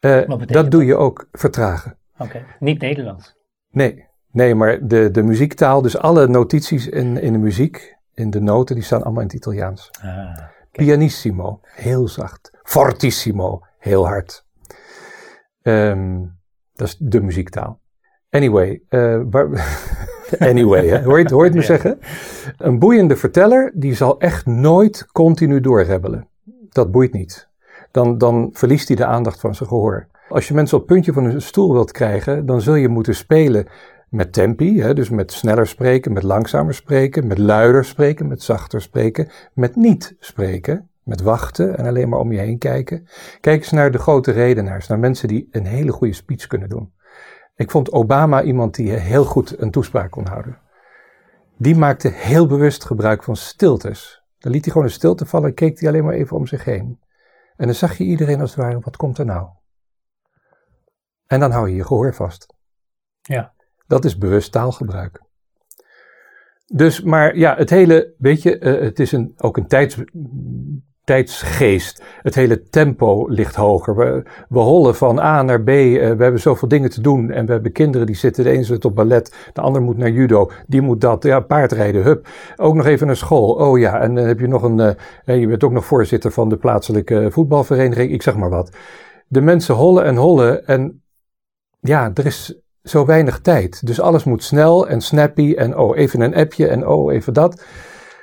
[0.00, 1.98] Eh, betekent dat doe je ook, vertragen.
[2.18, 2.44] Oké.
[2.58, 3.36] Niet Nederlands.
[3.70, 8.40] Nee, nee, maar de, de muziektaal, dus alle notities in, in de muziek, in de
[8.40, 9.90] noten, die staan allemaal in het Italiaans.
[10.02, 10.38] Ah.
[10.72, 12.50] Pianissimo, heel zacht.
[12.62, 14.44] Fortissimo, heel hard.
[15.62, 16.20] Ehm,
[16.72, 17.80] dat is de muziektaal.
[18.36, 19.48] Anyway, eh, waar-
[20.50, 21.02] anyway, hè?
[21.02, 21.66] Hoor, je, het- hoor je het me Ja.
[21.66, 21.98] zeggen?
[22.58, 26.26] Een boeiende verteller, die zal echt nooit continu doorrebbelen.
[26.70, 27.48] Dat boeit niet.
[27.90, 30.06] Dan, dan verliest hij de aandacht van zijn gehoor.
[30.28, 33.14] Als je mensen op het puntje van hun stoel wilt krijgen, dan zul je moeten
[33.14, 33.66] spelen
[34.08, 38.80] met tempi, hè, dus met sneller spreken, met langzamer spreken, met luider spreken, met zachter
[38.82, 43.06] spreken, met niet spreken, met wachten en alleen maar om je heen kijken.
[43.40, 46.92] Kijk eens naar de grote redenaars, naar mensen die een hele goede speech kunnen doen.
[47.62, 50.58] Ik vond Obama iemand die heel goed een toespraak kon houden.
[51.56, 54.22] Die maakte heel bewust gebruik van stiltes.
[54.38, 56.64] Dan liet hij gewoon een stilte vallen en keek hij alleen maar even om zich
[56.64, 57.00] heen.
[57.56, 59.48] En dan zag je iedereen als het ware, wat komt er nou?
[61.26, 62.54] En dan hou je je gehoor vast.
[63.20, 63.54] Ja.
[63.86, 65.22] Dat is bewust taalgebruik.
[66.66, 69.98] Dus, maar ja, het hele, weet je, eh, het is een, ook een tijds,
[71.04, 72.02] tijdsgeest.
[72.22, 73.96] Het hele tempo ligt hoger.
[73.96, 75.68] We, we hollen van A naar B.
[75.68, 77.30] eh, we hebben zoveel dingen te doen.
[77.30, 80.10] En we hebben kinderen die zitten, de een zit op ballet, de ander moet naar
[80.10, 82.28] judo, die moet dat, ja, paardrijden, hup.
[82.56, 83.52] Ook nog even naar school.
[83.52, 84.80] Oh ja, en dan heb je nog een,
[85.24, 88.76] eh, je bent ook nog voorzitter van de plaatselijke voetbalvereniging, ik zeg maar wat.
[89.28, 91.02] De mensen hollen en hollen en
[91.80, 93.86] ja, er is zo weinig tijd.
[93.86, 97.64] Dus alles moet snel en snappy en oh, even een appje en oh, even dat.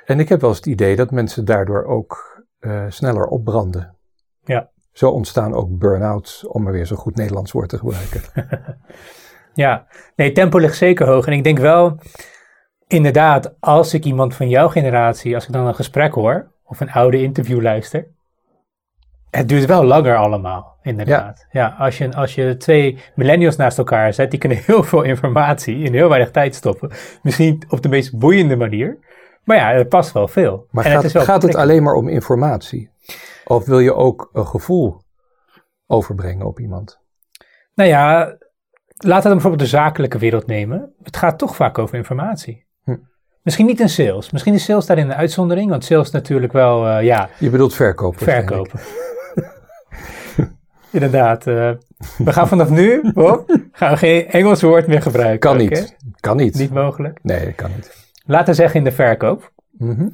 [0.04, 2.29] En ik heb wel eens het idee dat mensen daardoor ook
[2.60, 3.96] eh, sneller opbranden.
[4.44, 4.70] Ja.
[4.92, 8.22] Zo ontstaan ook burn-outs, om maar weer zo'n goed Nederlands woord te gebruiken.
[9.54, 11.26] Ja, nee, tempo ligt zeker hoog.
[11.26, 11.98] En ik denk wel,
[12.86, 16.92] inderdaad, als ik iemand van jouw generatie, als ik dan een gesprek hoor, of een
[16.92, 18.06] oude interview luister,
[19.30, 21.46] het duurt wel langer allemaal, inderdaad.
[21.50, 25.78] Ja, als, je, als je twee millennials naast elkaar zet, die kunnen heel veel informatie
[25.78, 26.90] in heel weinig tijd stoppen.
[27.22, 28.98] Misschien op de meest boeiende manier.
[29.50, 30.66] Maar ja, er past wel veel.
[30.70, 32.90] Maar En gaat, is wel gaat het alleen maar om informatie?
[33.44, 35.02] Of wil je ook een gevoel
[35.86, 37.00] overbrengen op iemand?
[37.74, 38.36] Nou ja,
[38.96, 40.92] laten we bijvoorbeeld de zakelijke wereld nemen.
[41.02, 42.66] Het gaat toch vaak over informatie.
[42.84, 42.96] Hm.
[43.42, 44.30] Misschien niet in sales.
[44.30, 45.70] Misschien is sales daarin een uitzondering.
[45.70, 48.18] Want sales natuurlijk wel, eh, ja, Je bedoelt verkopen.
[48.18, 48.80] verkopen.
[50.90, 51.46] Inderdaad.
[51.46, 51.70] eh,
[52.18, 55.38] we gaan vanaf nu, Bob, gaan we geen Engels woord meer gebruiken.
[55.50, 55.96] Kan niet.
[56.20, 56.54] Kan niet.
[56.54, 57.18] Niet mogelijk.
[57.22, 57.99] Nee, kan niet.
[58.30, 59.52] Laten we zeggen in de verkoop.
[59.70, 60.08] Mhm.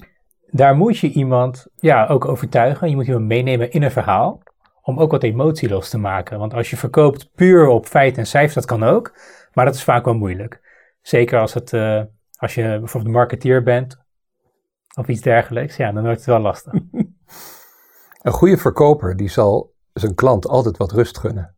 [0.46, 2.88] daar moet je iemand ja, ook overtuigen.
[2.88, 4.42] Je moet iemand meenemen in een verhaal.
[4.82, 6.38] Om ook wat emotie los te maken.
[6.38, 9.12] Want als je verkoopt puur op feiten en cijfers, dat kan ook.
[9.52, 10.60] Maar dat is vaak wel moeilijk.
[11.02, 12.02] Zeker als, het, uh,
[12.36, 13.98] als je bijvoorbeeld marketeer bent.
[14.94, 15.76] Of iets dergelijks.
[15.76, 16.72] Ja, dan wordt het wel lastig.
[18.22, 21.54] een goede verkoper die zal zijn klant altijd wat rust gunnen.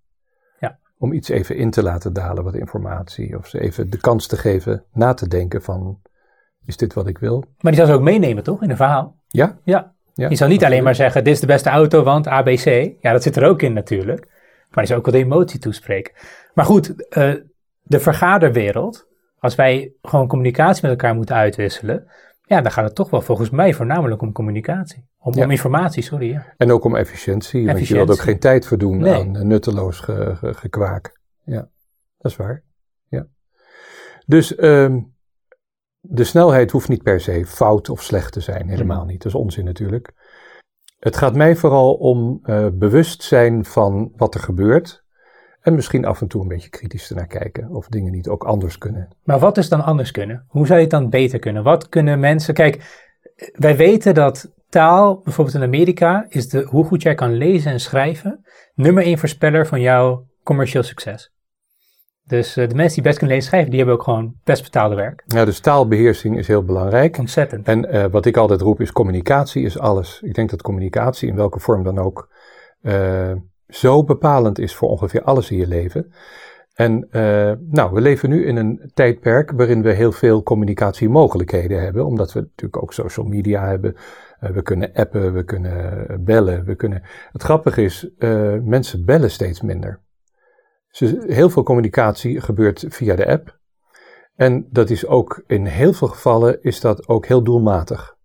[0.61, 0.79] Ja.
[0.99, 3.37] Om iets even in te laten dalen, wat informatie.
[3.37, 6.01] Of ze even de kans te geven na te denken van,
[6.69, 7.45] is dit wat ik wil?
[7.61, 9.17] Maar die zal ze ook meenemen, toch, in een verhaal?
[9.29, 9.59] Ja.
[9.65, 9.93] Ja.
[10.15, 12.93] je zal niet alleen maar zeggen, dit is de beste auto, want ABC.
[13.01, 14.27] Ja, dat zit er ook in natuurlijk.
[14.71, 16.15] Maar die zal ook wel de emotie toespreken.
[16.55, 17.35] Maar goed, uh,
[17.83, 19.07] de vergaderwereld,
[19.39, 22.07] als wij gewoon communicatie met elkaar moeten uitwisselen,
[22.45, 25.07] ja, dan gaat het toch wel volgens mij voornamelijk om communicatie.
[25.19, 26.31] Om, om informatie, sorry.
[26.31, 26.55] Ja.
[26.57, 29.15] En ook om efficiëntie, want je wilt ook geen tijd verdoen nee.
[29.15, 31.21] aan nutteloos ge, ge, gekwaak.
[31.45, 31.69] Ja,
[32.19, 32.63] dat is waar.
[33.09, 33.27] Ja.
[34.27, 35.17] Dus um,
[36.01, 39.23] de snelheid hoeft niet per se fout of slecht te zijn, helemaal niet.
[39.23, 40.13] Dat is onzin natuurlijk.
[40.99, 45.07] Het gaat mij vooral om uh, bewustzijn van wat er gebeurt.
[45.61, 48.79] En misschien af en toe een beetje kritisch naar kijken of dingen niet ook anders
[48.79, 49.09] kunnen.
[49.25, 50.45] Maar wat is dan anders kunnen?
[50.49, 51.63] Hoe zou je het dan beter kunnen?
[51.63, 52.55] Wat kunnen mensen.
[52.55, 53.07] Kijk,
[53.53, 57.81] wij weten dat taal, bijvoorbeeld in Amerika, is de, hoe goed jij kan lezen en
[57.81, 61.33] schrijven, nummer één voorspeller van jouw commercieel succes.
[62.29, 64.63] Dus uh, de mensen die best kunnen lezen en schrijven, die hebben ook gewoon best
[64.63, 65.23] betaalde werk.
[65.27, 67.19] Ja, dus taalbeheersing is heel belangrijk.
[67.19, 67.67] Ontzettend.
[67.67, 70.21] En uh, wat ik altijd roep is communicatie is alles.
[70.23, 72.29] Ik denk dat communicatie in welke vorm dan ook
[72.83, 73.33] uh,
[73.69, 76.13] zo bepalend is voor ongeveer alles in je leven.
[76.75, 77.09] En
[77.71, 82.41] nou, we leven nu in een tijdperk waarin we heel veel communicatiemogelijkheden hebben, omdat we
[82.41, 83.97] natuurlijk ook social media hebben.
[84.41, 87.03] We kunnen appen, we kunnen bellen, we kunnen.
[87.33, 88.11] Het grappige is,
[88.63, 90.01] mensen bellen steeds minder.
[90.99, 93.59] Heel veel communicatie gebeurt via de app.
[94.35, 98.17] En dat is ook in heel veel gevallen is dat ook heel doelmatig.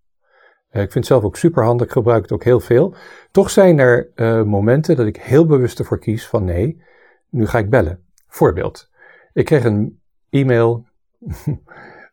[0.70, 2.94] ik vind het zelf ook super handig, ik gebruik het ook heel veel.
[3.30, 6.82] Toch zijn er uh, momenten dat ik heel bewust ervoor kies van nee,
[7.28, 8.04] nu ga ik bellen.
[8.28, 8.90] Voorbeeld.
[9.32, 10.86] Ik kreeg een e-mail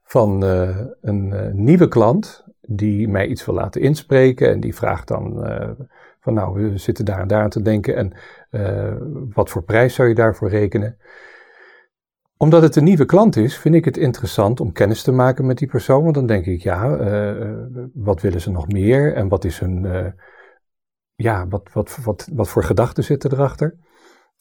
[0.04, 5.46] van uh, een nieuwe klant die mij iets wil laten inspreken en die vraagt dan
[6.22, 8.14] van nou, we zitten daar en daar aan te denken en
[9.34, 10.98] wat voor prijs zou je daarvoor rekenen?
[12.38, 15.58] Omdat het een nieuwe klant is, vind ik het interessant om kennis te maken met
[15.58, 16.04] die persoon.
[16.04, 16.98] Want dan denk ik, ja,
[17.94, 20.14] wat willen ze nog meer en wat is hun
[21.16, 23.76] ja, wat, wat, wat, wat voor gedachten zitten erachter?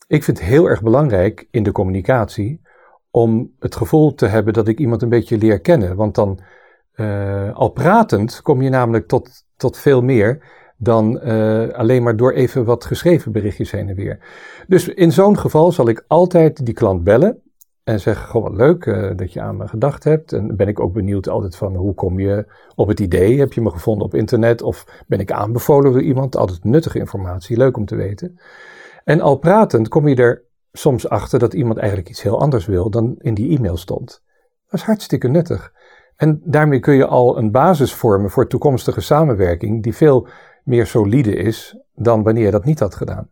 [0.06, 2.60] Ik vind het heel erg belangrijk in de communicatie
[3.10, 5.96] om het gevoel te hebben dat ik iemand een beetje leer kennen.
[5.96, 6.40] Want dan,
[7.54, 12.64] al pratend, kom je namelijk tot, tot veel meer dan uh, alleen maar door even
[12.64, 14.18] wat geschreven berichtjes heen en weer.
[14.66, 17.42] Dus in zo'n geval zal ik altijd die klant bellen
[17.84, 20.32] en zeggen, gewoon wat leuk uh, dat je aan me gedacht hebt.
[20.32, 23.38] En ben ik ook benieuwd altijd van hoe kom je op het idee?
[23.38, 26.36] Heb je me gevonden op internet of ben ik aanbevolen door iemand?
[26.36, 28.38] Altijd nuttige informatie, leuk om te weten.
[29.04, 32.90] En al pratend kom je er soms achter dat iemand eigenlijk iets heel anders wil
[32.90, 34.22] dan in die e-mail stond.
[34.66, 35.72] Dat is hartstikke nuttig.
[36.20, 40.28] En daarmee kun je al een basis vormen voor toekomstige samenwerking die veel
[40.64, 43.30] meer solide is dan wanneer je dat niet had gedaan.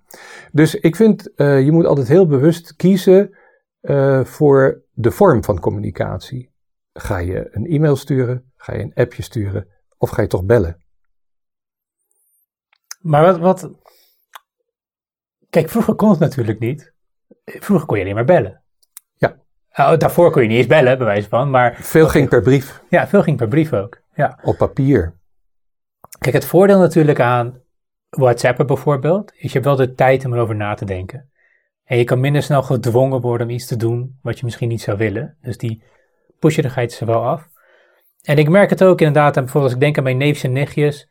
[0.53, 3.37] Dus ik vind, uh, je moet altijd heel bewust kiezen
[3.83, 6.53] uh, voor de vorm van communicatie.
[6.93, 8.53] Ga je een e-mail sturen?
[8.57, 9.69] Ga je een appje sturen?
[9.97, 10.83] Of ga je toch bellen?
[13.01, 13.71] Maar wat, wat.
[15.51, 16.93] Kijk, vroeger kon het natuurlijk niet.
[17.45, 18.63] Vroeger kon je alleen maar bellen.
[19.17, 19.37] Ja.
[19.73, 21.51] Oh, daarvoor kon je niet eens bellen, bij wijze van.
[21.51, 22.83] Maar, veel ging per brief.
[22.89, 24.01] Ja, veel ging per brief ook.
[24.15, 24.39] Ja.
[24.43, 25.18] Op papier.
[26.19, 27.61] Kijk, het voordeel natuurlijk aan
[28.11, 31.31] WhatsApp bijvoorbeeld, is je hebt wel de tijd om erover na te denken.
[31.85, 34.81] En je kan minder snel gedwongen worden om iets te doen wat je misschien niet
[34.81, 35.37] zou willen.
[35.43, 35.83] Dus die
[36.39, 37.49] pusherigheid is er wel af.
[38.23, 40.53] En ik merk het ook inderdaad, en bijvoorbeeld als ik denk aan mijn neefjes en
[40.53, 41.09] nichtjes,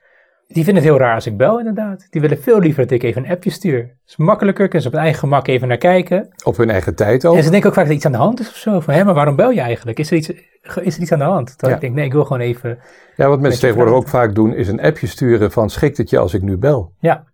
[0.48, 2.08] die vinden het heel raar als ik bel inderdaad.
[2.10, 3.80] Die willen veel liever dat ik even een appje stuur.
[3.80, 6.30] Het is makkelijker, kunnen ze op hun eigen gemak even naar kijken.
[6.44, 7.36] Op hun eigen tijd ook.
[7.36, 8.80] En ze denken ook vaak dat er iets aan de hand is of zo.
[8.80, 10.00] Van, hé, maar waarom bel je eigenlijk?
[10.00, 10.32] Is er iets,
[10.76, 11.48] is er iets aan de hand?
[11.48, 11.76] Terwijl ja.
[11.76, 12.80] ik denk, nee, ik wil gewoon even...
[13.16, 16.18] Ja, wat mensen tegenwoordig ook vaak doen, is een appje sturen van, schikt het je
[16.18, 16.94] als ik nu bel?
[17.00, 17.26] Ja.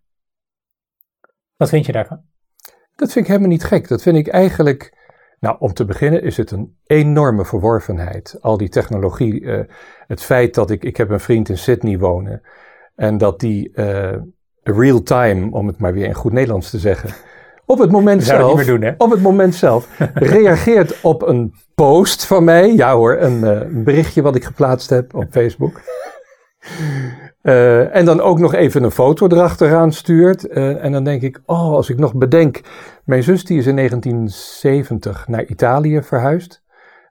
[1.56, 2.22] Wat vind je daarvan?
[2.96, 3.88] Dat vind ik helemaal niet gek.
[3.88, 5.02] Dat vind ik eigenlijk.
[5.40, 8.38] Nou, om te beginnen is het een enorme verworvenheid.
[8.42, 9.42] Al die technologie.
[9.42, 9.64] Uh,
[10.08, 10.84] het feit dat ik.
[10.84, 12.42] Ik heb een vriend in Sydney wonen.
[12.96, 14.18] En dat die uh,
[14.64, 17.10] real time, om het maar weer in goed Nederlands te zeggen.
[17.66, 18.66] Op het moment zelf.
[18.66, 18.94] Doen?
[18.98, 20.00] Op het moment zelf.
[20.14, 22.74] reageert op een post van mij.
[22.74, 25.82] Ja hoor, een, uh, een berichtje wat ik geplaatst heb op Facebook.
[27.42, 30.48] Uh, en dan ook nog even een foto erachteraan stuurt.
[30.48, 32.62] Uh, en dan denk ik, oh, als ik nog bedenk.
[33.06, 36.64] Mijn zus die is in 1970 naar Italië verhuisd.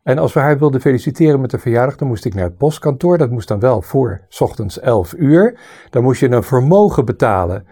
[0.03, 3.19] En als we haar wilden feliciteren met de verjaardag, dan moest ik naar het postkantoor.
[3.19, 5.59] Dat moest dan wel voor 's ochtends 11 uur.
[5.91, 7.67] Dan moest je een vermogen betalen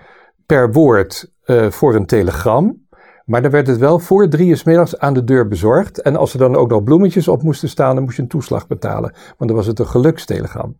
[0.46, 2.86] per woord uh, voor een telegram.
[3.24, 6.00] Maar dan werd het wel voor drie uur middags aan de deur bezorgd.
[6.02, 8.66] En als er dan ook nog bloemetjes op moesten staan, dan moest je een toeslag
[8.66, 9.12] betalen.
[9.12, 10.78] Want dan was het een gelukstelegram.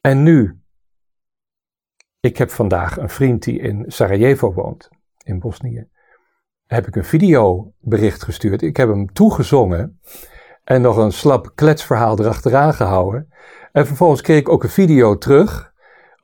[0.00, 0.60] En nu,
[2.20, 4.88] ik heb vandaag een vriend die in Sarajevo woont,
[5.24, 5.88] in Bosnië.
[6.66, 8.62] Heb ik een videobericht gestuurd.
[8.62, 10.00] Ik heb hem toegezongen.
[10.64, 13.28] En nog een slap kletsverhaal erachteraan gehouden.
[13.72, 15.73] En vervolgens kreeg ik ook een video terug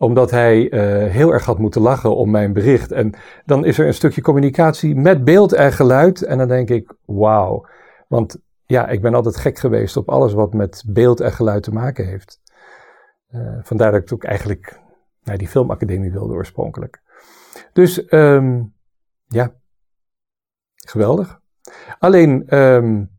[0.01, 2.93] omdat hij uh, heel erg had moeten lachen om mijn bericht.
[2.93, 3.13] En
[3.45, 6.23] dan is er een stukje communicatie met beeld en geluid.
[6.23, 7.67] En dan denk ik, wauw.
[8.09, 11.73] Want ja, ik ben altijd gek geweest op alles wat met beeld en geluid te
[11.73, 12.41] maken heeft.
[13.31, 14.81] Uh, vandaar dat ik ook eigenlijk
[15.23, 17.03] naar die filmacademie wilde oorspronkelijk.
[17.73, 18.75] Dus um,
[19.27, 19.55] ja,
[20.77, 21.41] geweldig.
[21.99, 23.11] Alleen um,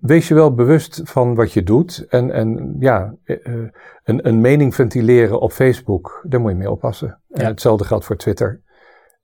[0.00, 2.06] wees je wel bewust van wat je doet.
[2.08, 3.68] En, en ja, eh, eh,
[4.04, 7.20] een, een mening ventileren op Facebook, daar moet je mee oppassen.
[7.30, 8.60] En hetzelfde geldt voor Twitter.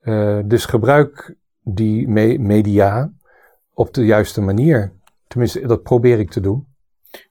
[0.02, 3.12] Uh, dus gebruik die me media
[3.74, 4.92] op de juiste manier.
[5.26, 6.66] Tenminste, dat probeer ik te doen.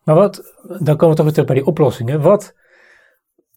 [0.04, 2.22] Maar wat, dan komen we toch weer terug bij die oplossingen.
[2.22, 2.56] Wat,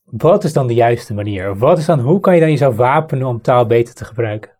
[0.05, 1.57] wat is dan de juiste manier?
[1.57, 4.58] Wat is dan, hoe kan je dan jezelf wapenen om taal beter te gebruiken?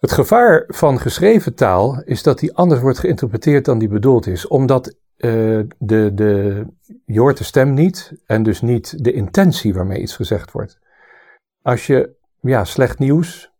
[0.00, 4.46] Het gevaar van geschreven taal is dat die anders wordt geïnterpreteerd dan die bedoeld is,
[4.46, 4.86] omdat
[5.16, 6.66] uh, de, de,
[7.04, 10.78] je hoort de stem niet en dus niet de intentie waarmee iets gezegd wordt.
[11.62, 13.52] Als je ja, slecht nieuws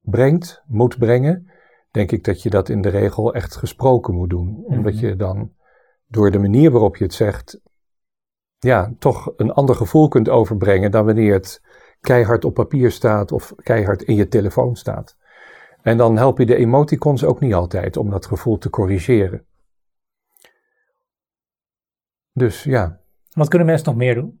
[0.00, 1.50] brengt, moet brengen,
[1.90, 4.46] denk ik dat je dat in de regel echt gesproken moet doen.
[4.46, 5.52] Mm Omdat je dan
[6.06, 7.60] door de manier waarop je het zegt,
[8.58, 11.62] ja, toch een ander gevoel kunt overbrengen dan wanneer het
[12.00, 15.17] keihard op papier staat of keihard in je telefoon staat.
[15.88, 19.44] En dan help je de emoticons ook niet altijd om dat gevoel te corrigeren.
[22.32, 23.00] Dus ja.
[23.32, 24.36] Wat kunnen mensen nog meer doen?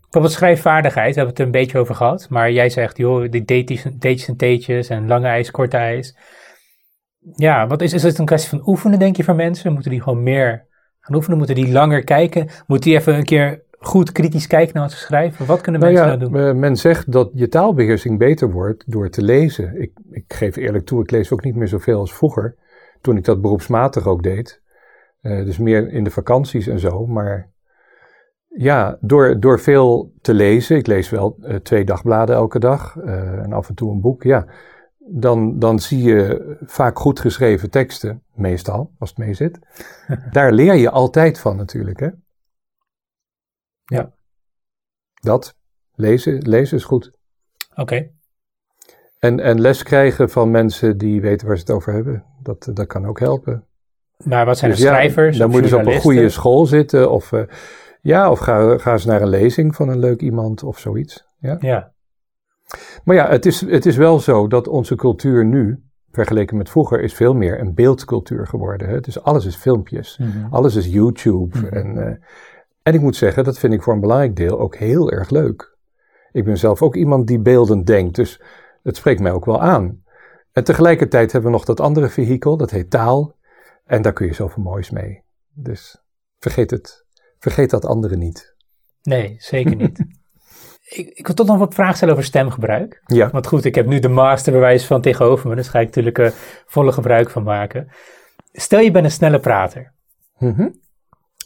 [0.00, 2.28] Bijvoorbeeld schrijfvaardigheid, we hebben het er een beetje over gehad.
[2.28, 6.16] Maar jij zegt, joh, die datejes en teetjes en lange ijs, korte ijs.
[7.34, 9.72] Ja, wat is, is het een kwestie van oefenen, denk je, voor mensen?
[9.72, 10.66] Moeten die gewoon meer
[11.00, 11.38] gaan oefenen?
[11.38, 12.48] Moeten die langer kijken?
[12.66, 15.46] Moeten die even een keer goed kritisch kijken naar wat ze schrijven?
[15.46, 16.40] Wat kunnen nou mensen nou, doen?
[16.40, 19.80] Eh, men zegt dat je taalbeheersing beter wordt door te lezen.
[19.80, 22.56] Ik, ik geef eerlijk toe, ik lees ook niet meer zoveel als vroeger.
[23.00, 24.62] Toen ik dat beroepsmatig ook deed.
[25.22, 27.06] Uh, dus meer in de vakanties en zo.
[27.06, 27.50] Maar
[28.48, 33.52] ja, door, door veel te lezen, ik lees wel uh, twee dagbladen elke dag en
[33.52, 34.46] af en toe een boek, ja.
[34.98, 39.58] Dan, dan zie je vaak goed geschreven teksten, meestal, als het mee zit.
[40.32, 42.08] Daar leer je altijd van natuurlijk, hè.
[43.86, 44.12] Ja.
[45.14, 45.56] Dat.
[45.94, 47.10] Lezen, lezen is goed.
[47.74, 48.10] Oké.
[49.18, 52.24] En, en les krijgen van mensen die weten waar ze het over hebben.
[52.42, 53.66] Dat, dat kan ook helpen.
[54.24, 55.36] Maar wat zijn dus de schrijvers?
[55.36, 57.10] Ja, dan moeten ze op een goede school zitten.
[57.10, 57.42] Of, uh,
[58.00, 61.26] ja, of ga, ga eens naar een lezing van een leuk iemand of zoiets.
[61.38, 61.56] Ja.
[61.60, 61.92] ja.
[63.04, 67.00] Maar ja, het is, het is wel zo dat onze cultuur nu, vergeleken met vroeger,
[67.00, 68.88] is veel meer een beeldcultuur geworden.
[68.88, 69.00] Hè?
[69.00, 70.18] Dus alles is filmpjes.
[70.18, 70.52] Mm -hmm.
[70.52, 71.58] Alles is YouTube.
[71.58, 71.72] Mm -hmm.
[71.72, 72.14] En uh,
[72.86, 75.76] en ik moet zeggen, dat vind ik voor een belangrijk deel ook heel erg leuk.
[76.32, 78.40] Ik ben zelf ook iemand die beeldend denkt, dus
[78.82, 80.02] het spreekt mij ook wel aan.
[80.52, 83.36] En tegelijkertijd hebben we nog dat andere vehikel, dat heet taal.
[83.84, 85.22] En daar kun je zoveel moois mee.
[85.52, 86.02] Dus
[86.38, 87.04] vergeet het.
[87.38, 88.54] Vergeet dat andere niet.
[89.02, 89.98] Nee, zeker niet.
[90.98, 93.02] ik, ik, wil toch nog wat vragen stellen over stemgebruik.
[93.06, 93.30] Ja.
[93.30, 96.30] Want goed, ik heb nu de masterbewijs van tegenover me, dus ga ik natuurlijk uh,
[96.66, 97.88] volle gebruik van maken.
[98.52, 99.92] Stel je bent een snelle prater.
[100.38, 100.84] Mm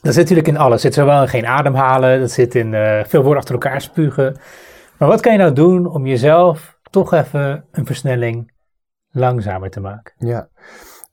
[0.03, 0.83] dat zit natuurlijk in alles.
[0.83, 4.37] Het zit zowel in geen ademhalen, dat zit in uh, veel woorden achter elkaar spugen.
[4.99, 8.53] Maar wat kan je nou doen om jezelf toch even een versnelling
[9.11, 10.13] langzamer te maken?
[10.17, 10.49] Ja,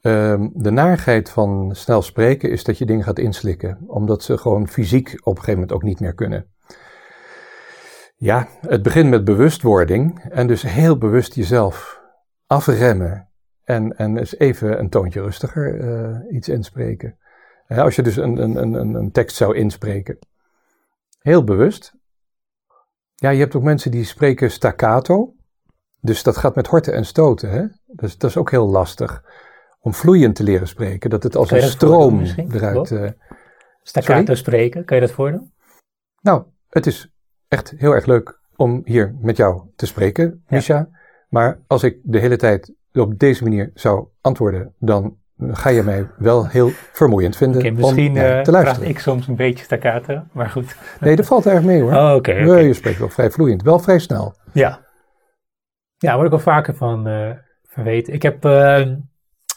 [0.01, 4.67] um, de narigheid van snel spreken is dat je dingen gaat inslikken, omdat ze gewoon
[4.67, 6.45] fysiek op een gegeven moment ook niet meer kunnen.
[8.15, 12.01] Ja, het begint met bewustwording en dus heel bewust jezelf
[12.47, 13.29] afremmen
[13.63, 17.17] en, en eens even een toontje rustiger uh, iets inspreken
[17.67, 20.17] als je dus een, een, een, een tekst zou inspreken.
[21.19, 21.93] Heel bewust.
[23.15, 25.35] Ja, je hebt ook mensen die spreken staccato.
[26.01, 27.49] Dus dat gaat met horten en stoten.
[27.49, 27.65] Hè?
[27.85, 29.23] Dus dat is ook heel lastig.
[29.79, 31.09] Om vloeiend te leren spreken.
[31.09, 32.91] Dat het als een stroom eruit...
[32.91, 33.09] Uh,
[33.81, 34.35] staccato sorry?
[34.35, 35.53] spreken, kan je dat voordoen?
[36.21, 37.11] Nou, het is
[37.47, 40.75] echt heel erg leuk om hier met jou te spreken, Misha.
[40.75, 40.89] Ja.
[41.29, 46.07] Maar als ik de hele tijd op deze manier zou antwoorden, dan ga je mij
[46.17, 48.89] wel heel vermoeiend vinden okay, misschien, om uh, te luisteren.
[48.89, 50.75] ik soms een beetje staccato, maar goed.
[50.99, 51.93] Nee, dat valt erg mee hoor.
[51.93, 52.31] Oh, oké.
[52.31, 52.63] Okay, okay.
[52.63, 54.35] Je spreekt wel vrij vloeiend, wel vrij snel.
[54.51, 54.85] Ja.
[55.97, 57.29] Ja, daar word ik wel vaker van, uh,
[57.67, 58.13] van weten.
[58.13, 58.79] Ik heb, uh,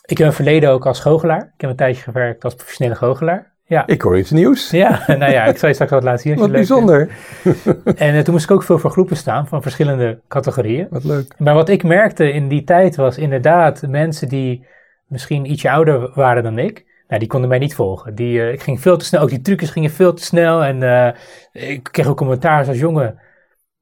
[0.05, 1.53] Ik heb een verleden ook als goochelaar.
[1.55, 3.51] Ik heb een tijdje gewerkt als professionele goochelaar.
[3.65, 3.87] Ja.
[3.87, 4.71] Ik hoor iets nieuws.
[4.71, 6.33] Ja, nou ja, ik zal je straks wat laten zien.
[6.33, 7.09] Als Wat je leuk bijzonder.
[7.09, 7.99] vindt.
[8.01, 10.87] En eh, toen moest ik ook veel voor groepen staan van verschillende categorieën.
[10.91, 11.35] Wat leuk.
[11.39, 14.67] Maar wat ik merkte in die tijd was inderdaad mensen die
[15.11, 16.89] misschien ietsje ouder waren dan ik.
[17.11, 18.15] Nou, die konden mij niet volgen.
[18.15, 20.65] Die, eh, ik ging veel te snel, ook die trucjes gingen veel te snel.
[20.65, 21.15] En eh,
[21.53, 23.21] ik kreeg ook commentaar als jongen,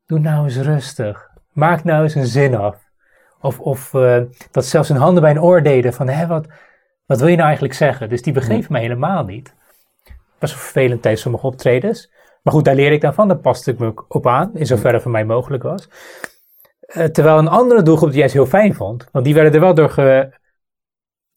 [0.07, 1.31] doe nou eens rustig.
[1.53, 2.76] Maak nou eens een zin af.
[3.41, 6.47] Of, of eh, dat ze zelfs hun handen bij een oor deden van, hè, wat,
[7.07, 8.09] wat wil je nou eigenlijk zeggen?
[8.09, 9.55] Dus die begrepen mij helemaal niet.
[10.39, 12.12] Was een vervelend tijdens sommige optredens.
[12.43, 13.29] Maar goed, daar leer ik dan van.
[13.29, 15.89] Daar paste ik me op aan, in zoverre voor mij mogelijk was.
[17.12, 19.09] Terwijl een andere doelgroep die juist heel fijn vond.
[19.12, 20.38] Want die werden er wel door ge...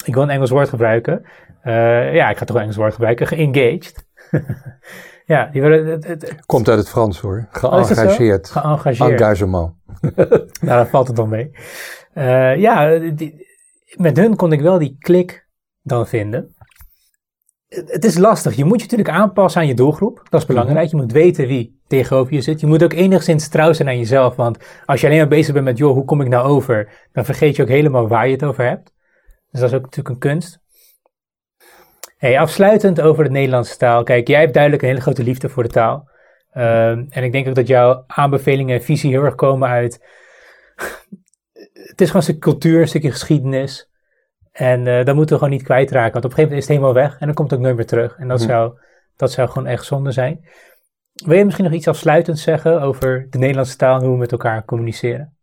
[0.04, 1.26] Ik wil een Engels woord gebruiken.
[1.62, 3.28] Eh, ja, ik ga toch een Engels woord gebruiken.
[3.28, 4.06] Geengaged.
[5.26, 5.88] ja, die werden...
[5.88, 7.48] het- Komt uit het Frans hoor.
[7.62, 7.84] Oh?
[7.86, 8.50] Geëngageerd.
[8.50, 9.12] Geëngageerd.
[9.22, 9.74] Engagement.
[10.02, 11.52] Nou, daar valt het dan mee.
[12.14, 13.48] Eh, ja, die-
[13.98, 15.48] met hun kon ik wel die klik
[15.82, 16.56] dan vinden.
[17.68, 18.56] Het het is lastig.
[18.56, 20.22] Je moet je natuurlijk aanpassen aan je doelgroep.
[20.30, 20.90] Dat is belangrijk.
[20.90, 22.60] Je moet weten wie tegenover je zit.
[22.60, 24.36] Je moet ook enigszins trouw zijn aan jezelf.
[24.36, 27.08] Want als je alleen maar bezig bent met, joh, hoe kom ik nou over?
[27.12, 28.94] Dan vergeet je ook helemaal waar je het over hebt.
[29.52, 30.60] Dus dat is ook natuurlijk een kunst.
[32.18, 34.04] Hey, afsluitend over de Nederlandse taal.
[34.04, 36.10] Kijk, jij hebt duidelijk een hele grote liefde voor de taal.
[36.52, 40.06] Ehm, en ik denk ook dat jouw aanbevelingen en visie heel erg komen uit.
[41.74, 43.90] Het is gewoon een stuk cultuur, een stukje geschiedenis.
[44.52, 46.12] En eh, dat moeten we gewoon niet kwijtraken.
[46.14, 47.78] Want op een gegeven moment is het helemaal weg en dan komt het ook nooit
[47.78, 48.18] meer terug.
[48.18, 48.48] En dat, Mhm.
[48.48, 48.80] zou,
[49.16, 50.46] dat zou gewoon echt zonde zijn.
[51.14, 54.32] Wil je misschien nog iets afsluitends zeggen over de Nederlandse taal en hoe we met
[54.32, 55.36] elkaar communiceren?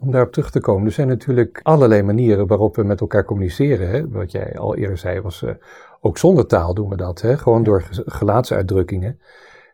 [0.00, 3.88] Om daarop terug te komen, er zijn natuurlijk allerlei manieren waarop we met elkaar communiceren.
[3.88, 4.08] Hè?
[4.08, 5.54] Wat jij al eerder zei, was eh,
[6.00, 7.20] ook zonder taal doen we dat.
[7.20, 7.38] Hè?
[7.38, 9.20] Gewoon door ge- gelaatsuitdrukkingen.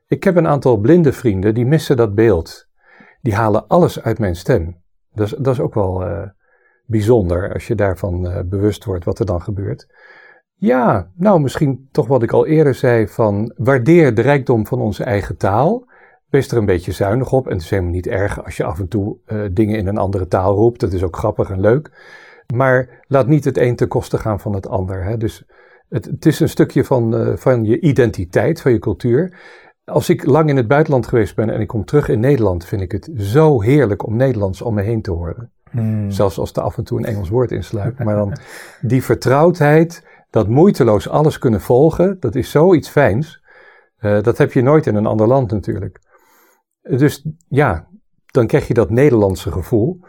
[0.06, 2.66] Ik heb een aantal blinde vrienden die missen dat beeld.
[3.20, 4.82] Die halen alles uit mijn stem.
[5.12, 6.22] Dat is, dat is ook wel eh,
[6.84, 9.86] bijzonder als je daarvan eh, bewust wordt wat er dan gebeurt.
[10.54, 15.04] Ja, nou misschien toch wat ik al eerder zei van waardeer de rijkdom van onze
[15.04, 15.84] eigen taal.
[16.36, 17.46] Wees er een beetje zuinig op.
[17.46, 19.98] En het is helemaal niet erg als je af en toe eh, dingen in een
[19.98, 20.80] andere taal roept.
[20.80, 21.90] Dat is ook grappig en leuk.
[22.54, 25.04] Maar laat niet het een ten koste gaan van het ander.
[25.04, 25.16] Hè?
[25.16, 25.44] Dus
[25.88, 29.38] het, het is een stukje van, eh, van je identiteit, van je cultuur.
[29.84, 32.82] Als ik lang in het buitenland geweest ben en ik kom terug in Nederland, vind
[32.82, 35.50] ik het zo heerlijk om Nederlands om me heen te horen.
[36.08, 37.98] Zelfs als er af en toe een Engels woord insluit.
[37.98, 38.36] Maar dan
[38.80, 43.42] die vertrouwdheid, dat moeiteloos alles kunnen volgen, dat is zoiets fijns.
[43.96, 46.00] Eh, dat heb je nooit in een ander land natuurlijk.
[46.88, 47.88] Dus ja,
[48.26, 50.00] dan krijg je dat Nederlandse gevoel.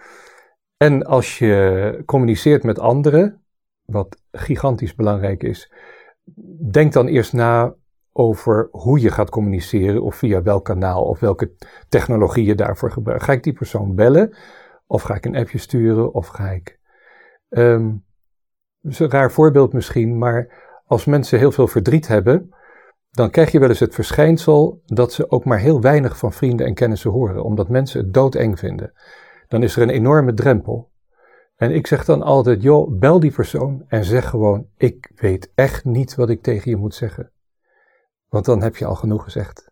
[0.77, 3.43] En als je communiceert met anderen,
[3.85, 5.73] wat gigantisch belangrijk is,
[6.71, 7.75] denk dan eerst na
[8.11, 11.51] over hoe je gaat communiceren of via welk kanaal of welke
[11.89, 13.23] technologie je daarvoor gebruikt.
[13.23, 14.37] Ga ik die persoon bellen
[14.87, 16.79] of ga ik een appje sturen of ga ik...
[17.49, 17.93] ehm
[18.81, 22.55] dat een raar voorbeeld misschien, maar als mensen heel veel verdriet hebben,
[23.17, 26.65] dan krijg je wel eens het verschijnsel dat ze ook maar heel weinig van vrienden
[26.65, 28.93] en kennissen horen, omdat mensen het doodeng vinden.
[29.47, 30.89] Dan is er een enorme drempel.
[31.55, 35.85] En ik zeg dan altijd, joh, bel die persoon en zeg gewoon, ik weet echt
[35.85, 37.31] niet wat ik tegen je moet zeggen.
[38.29, 39.71] Want dan heb je al genoeg gezegd.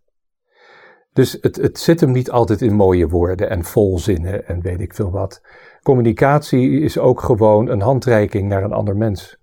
[1.13, 4.93] Dus het, het zit hem niet altijd in mooie woorden en volzinnen en weet ik
[4.93, 5.41] veel wat.
[5.83, 9.37] Communicatie is ook gewoon een handreiking naar een ander mens.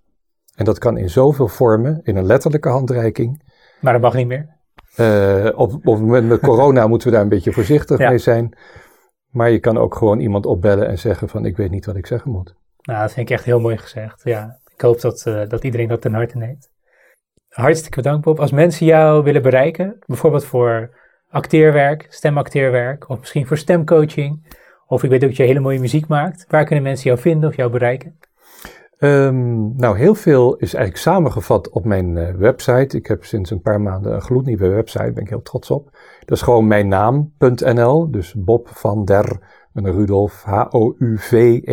[0.55, 3.51] En dat kan in zoveel vormen, in een letterlijke handreiking.
[3.83, 4.47] Maar dat mag niet meer.
[4.95, 8.09] Eh, op, op het moment met corona moeten we daar een beetje voorzichtig Ja.
[8.09, 8.57] mee zijn.
[9.29, 12.05] Maar je kan ook gewoon iemand opbellen en zeggen van ik weet niet wat ik
[12.05, 12.55] zeggen moet.
[12.81, 14.21] Nou, dat vind ik echt heel mooi gezegd.
[14.23, 16.71] Ja, ik hoop dat, eh, dat iedereen dat ten harte neemt.
[17.49, 18.39] Hartstikke bedankt, Bob.
[18.39, 20.89] Als mensen jou willen bereiken, bijvoorbeeld voor
[21.29, 24.57] acteerwerk, stemacteerwerk, of misschien voor stemcoaching,
[24.87, 27.49] of ik weet ook dat je hele mooie muziek maakt, waar kunnen mensen jou vinden
[27.49, 28.17] of jou bereiken?
[29.03, 32.97] Ehm, nou, heel veel is eigenlijk samengevat op mijn eh, website.
[32.97, 35.89] Ik heb sinds een paar maanden een gloednieuwe website, daar ben ik heel trots op.
[36.19, 39.39] Dat is gewoon mijn naam.nl, dus Bob van der,
[39.73, 41.63] Rudolf, H-O-U-V-E-N.nl.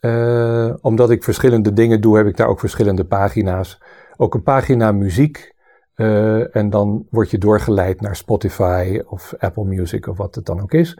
[0.00, 3.82] Eh, omdat ik verschillende dingen doe, heb ik daar ook verschillende pagina's.
[4.16, 5.54] Ook een pagina muziek.
[5.94, 10.60] eh, en dan word je doorgeleid naar Spotify of Apple Music of wat het dan
[10.60, 10.98] ook is.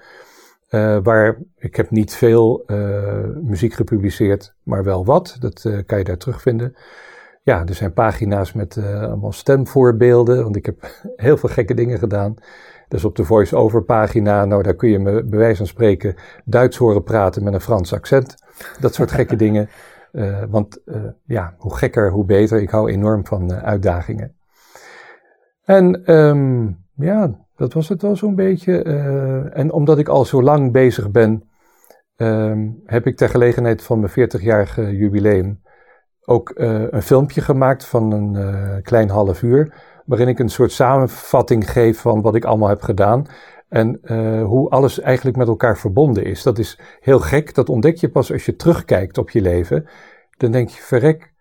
[0.70, 5.36] Eh, waar ik heb niet veel eh, muziek gepubliceerd, maar wel wat.
[5.40, 6.76] Dat eh, kan je daar terugvinden.
[7.42, 12.34] Ja, er zijn pagina's met allemaal stemvoorbeelden, want ik heb heel veel gekke dingen gedaan.
[12.88, 16.14] Dus op de voice-over pagina, nou daar kun je me bij wijze van spreken
[16.44, 18.34] Duits horen praten met een Frans accent.
[18.80, 19.68] Dat soort gekke dingen.
[20.48, 20.78] Want
[21.24, 22.60] ja, hoe gekker, hoe beter.
[22.60, 24.34] Ik hou enorm van uitdagingen.
[25.64, 28.82] En ehm, ja, dat was het wel zo'n beetje.
[28.82, 31.50] eh, en omdat ik al zo lang bezig ben,
[32.16, 35.62] ehm, heb ik ter gelegenheid van mijn 40-jarige jubileum
[36.24, 40.72] ook eh, een filmpje gemaakt van een uh, klein half uur, waarin ik een soort
[40.72, 43.26] samenvatting geef van wat ik allemaal heb gedaan
[43.68, 44.00] en
[44.42, 46.42] hoe alles eigenlijk met elkaar verbonden is.
[46.42, 49.88] Dat is heel gek, dat ontdek je pas als je terugkijkt op je leven.
[50.36, 51.32] Dan denk je, verrek,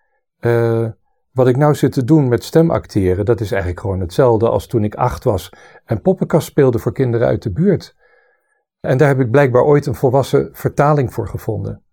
[1.31, 4.83] wat ik nou zit te doen met stemacteren, dat is eigenlijk gewoon hetzelfde als toen
[4.83, 5.53] ik acht was
[5.85, 7.95] en poppenkast speelde voor kinderen uit de buurt.
[8.79, 11.83] En daar heb ik blijkbaar ooit een volwassen vertaling voor gevonden.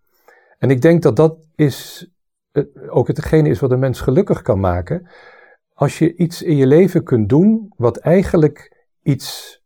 [0.59, 2.09] En ik denk dat dat is,
[2.89, 5.09] ook hetgene is wat een mens gelukkig kan maken.
[5.72, 9.61] Als je iets in je leven kunt doen wat eigenlijk iets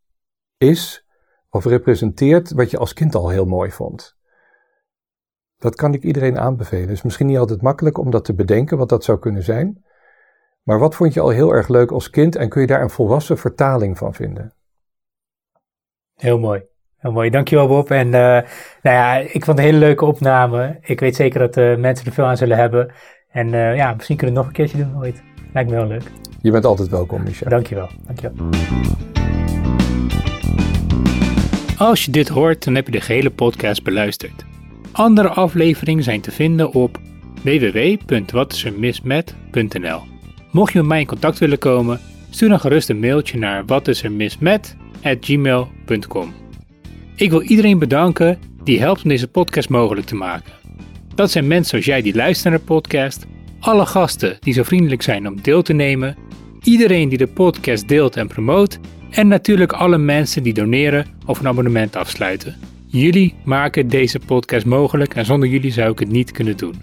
[0.56, 1.06] is
[1.48, 4.18] of representeert wat je als kind al heel mooi vond.
[5.60, 6.82] Dat kan ik iedereen aanbevelen.
[6.82, 9.84] Het is misschien niet altijd makkelijk om dat te bedenken, wat dat zou kunnen zijn.
[10.62, 12.90] Maar wat vond je al heel erg leuk als kind en kun je daar een
[12.90, 14.52] volwassen vertaling van vinden?
[16.14, 16.62] Heel mooi.
[16.96, 17.90] Heel mooi, dankjewel Bob.
[17.90, 18.46] En uh, nou
[18.82, 20.78] ja, ik vond het een hele leuke opname.
[20.80, 22.92] Ik weet zeker dat uh, mensen er veel aan zullen hebben.
[23.30, 25.22] En uh, ja, misschien kunnen we het nog een keertje doen ooit.
[25.52, 26.10] Lijkt me heel leuk.
[26.42, 27.50] Je bent altijd welkom, Michel.
[27.50, 28.48] Dankjewel, dankjewel.
[31.78, 34.44] Als je dit hoort, dan heb je de gehele podcast beluisterd.
[34.92, 36.98] Andere afleveringen zijn te vinden op
[37.42, 40.00] www.watisermismet.nl.
[40.50, 46.34] Mocht je met mij in contact willen komen, stuur dan gerust een mailtje naar watisermismet@gmail.com.
[47.14, 50.52] Ik wil iedereen bedanken die helpt om deze podcast mogelijk te maken.
[51.14, 53.26] Dat zijn mensen zoals jij die luisteren naar de podcast,
[53.60, 56.16] alle gasten die zo vriendelijk zijn om deel te nemen,
[56.62, 58.78] iedereen die de podcast deelt en promoot
[59.10, 62.56] en natuurlijk alle mensen die doneren of een abonnement afsluiten.
[62.92, 66.74] Jullie maken deze podcast mogelijk en zonder jullie zou ik het niet kunnen doen.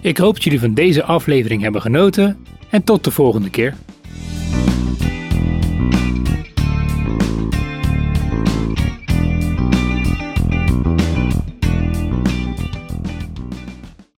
[0.00, 2.36] Ik hoop dat jullie van deze aflevering hebben genoten
[2.70, 3.74] en tot de volgende keer.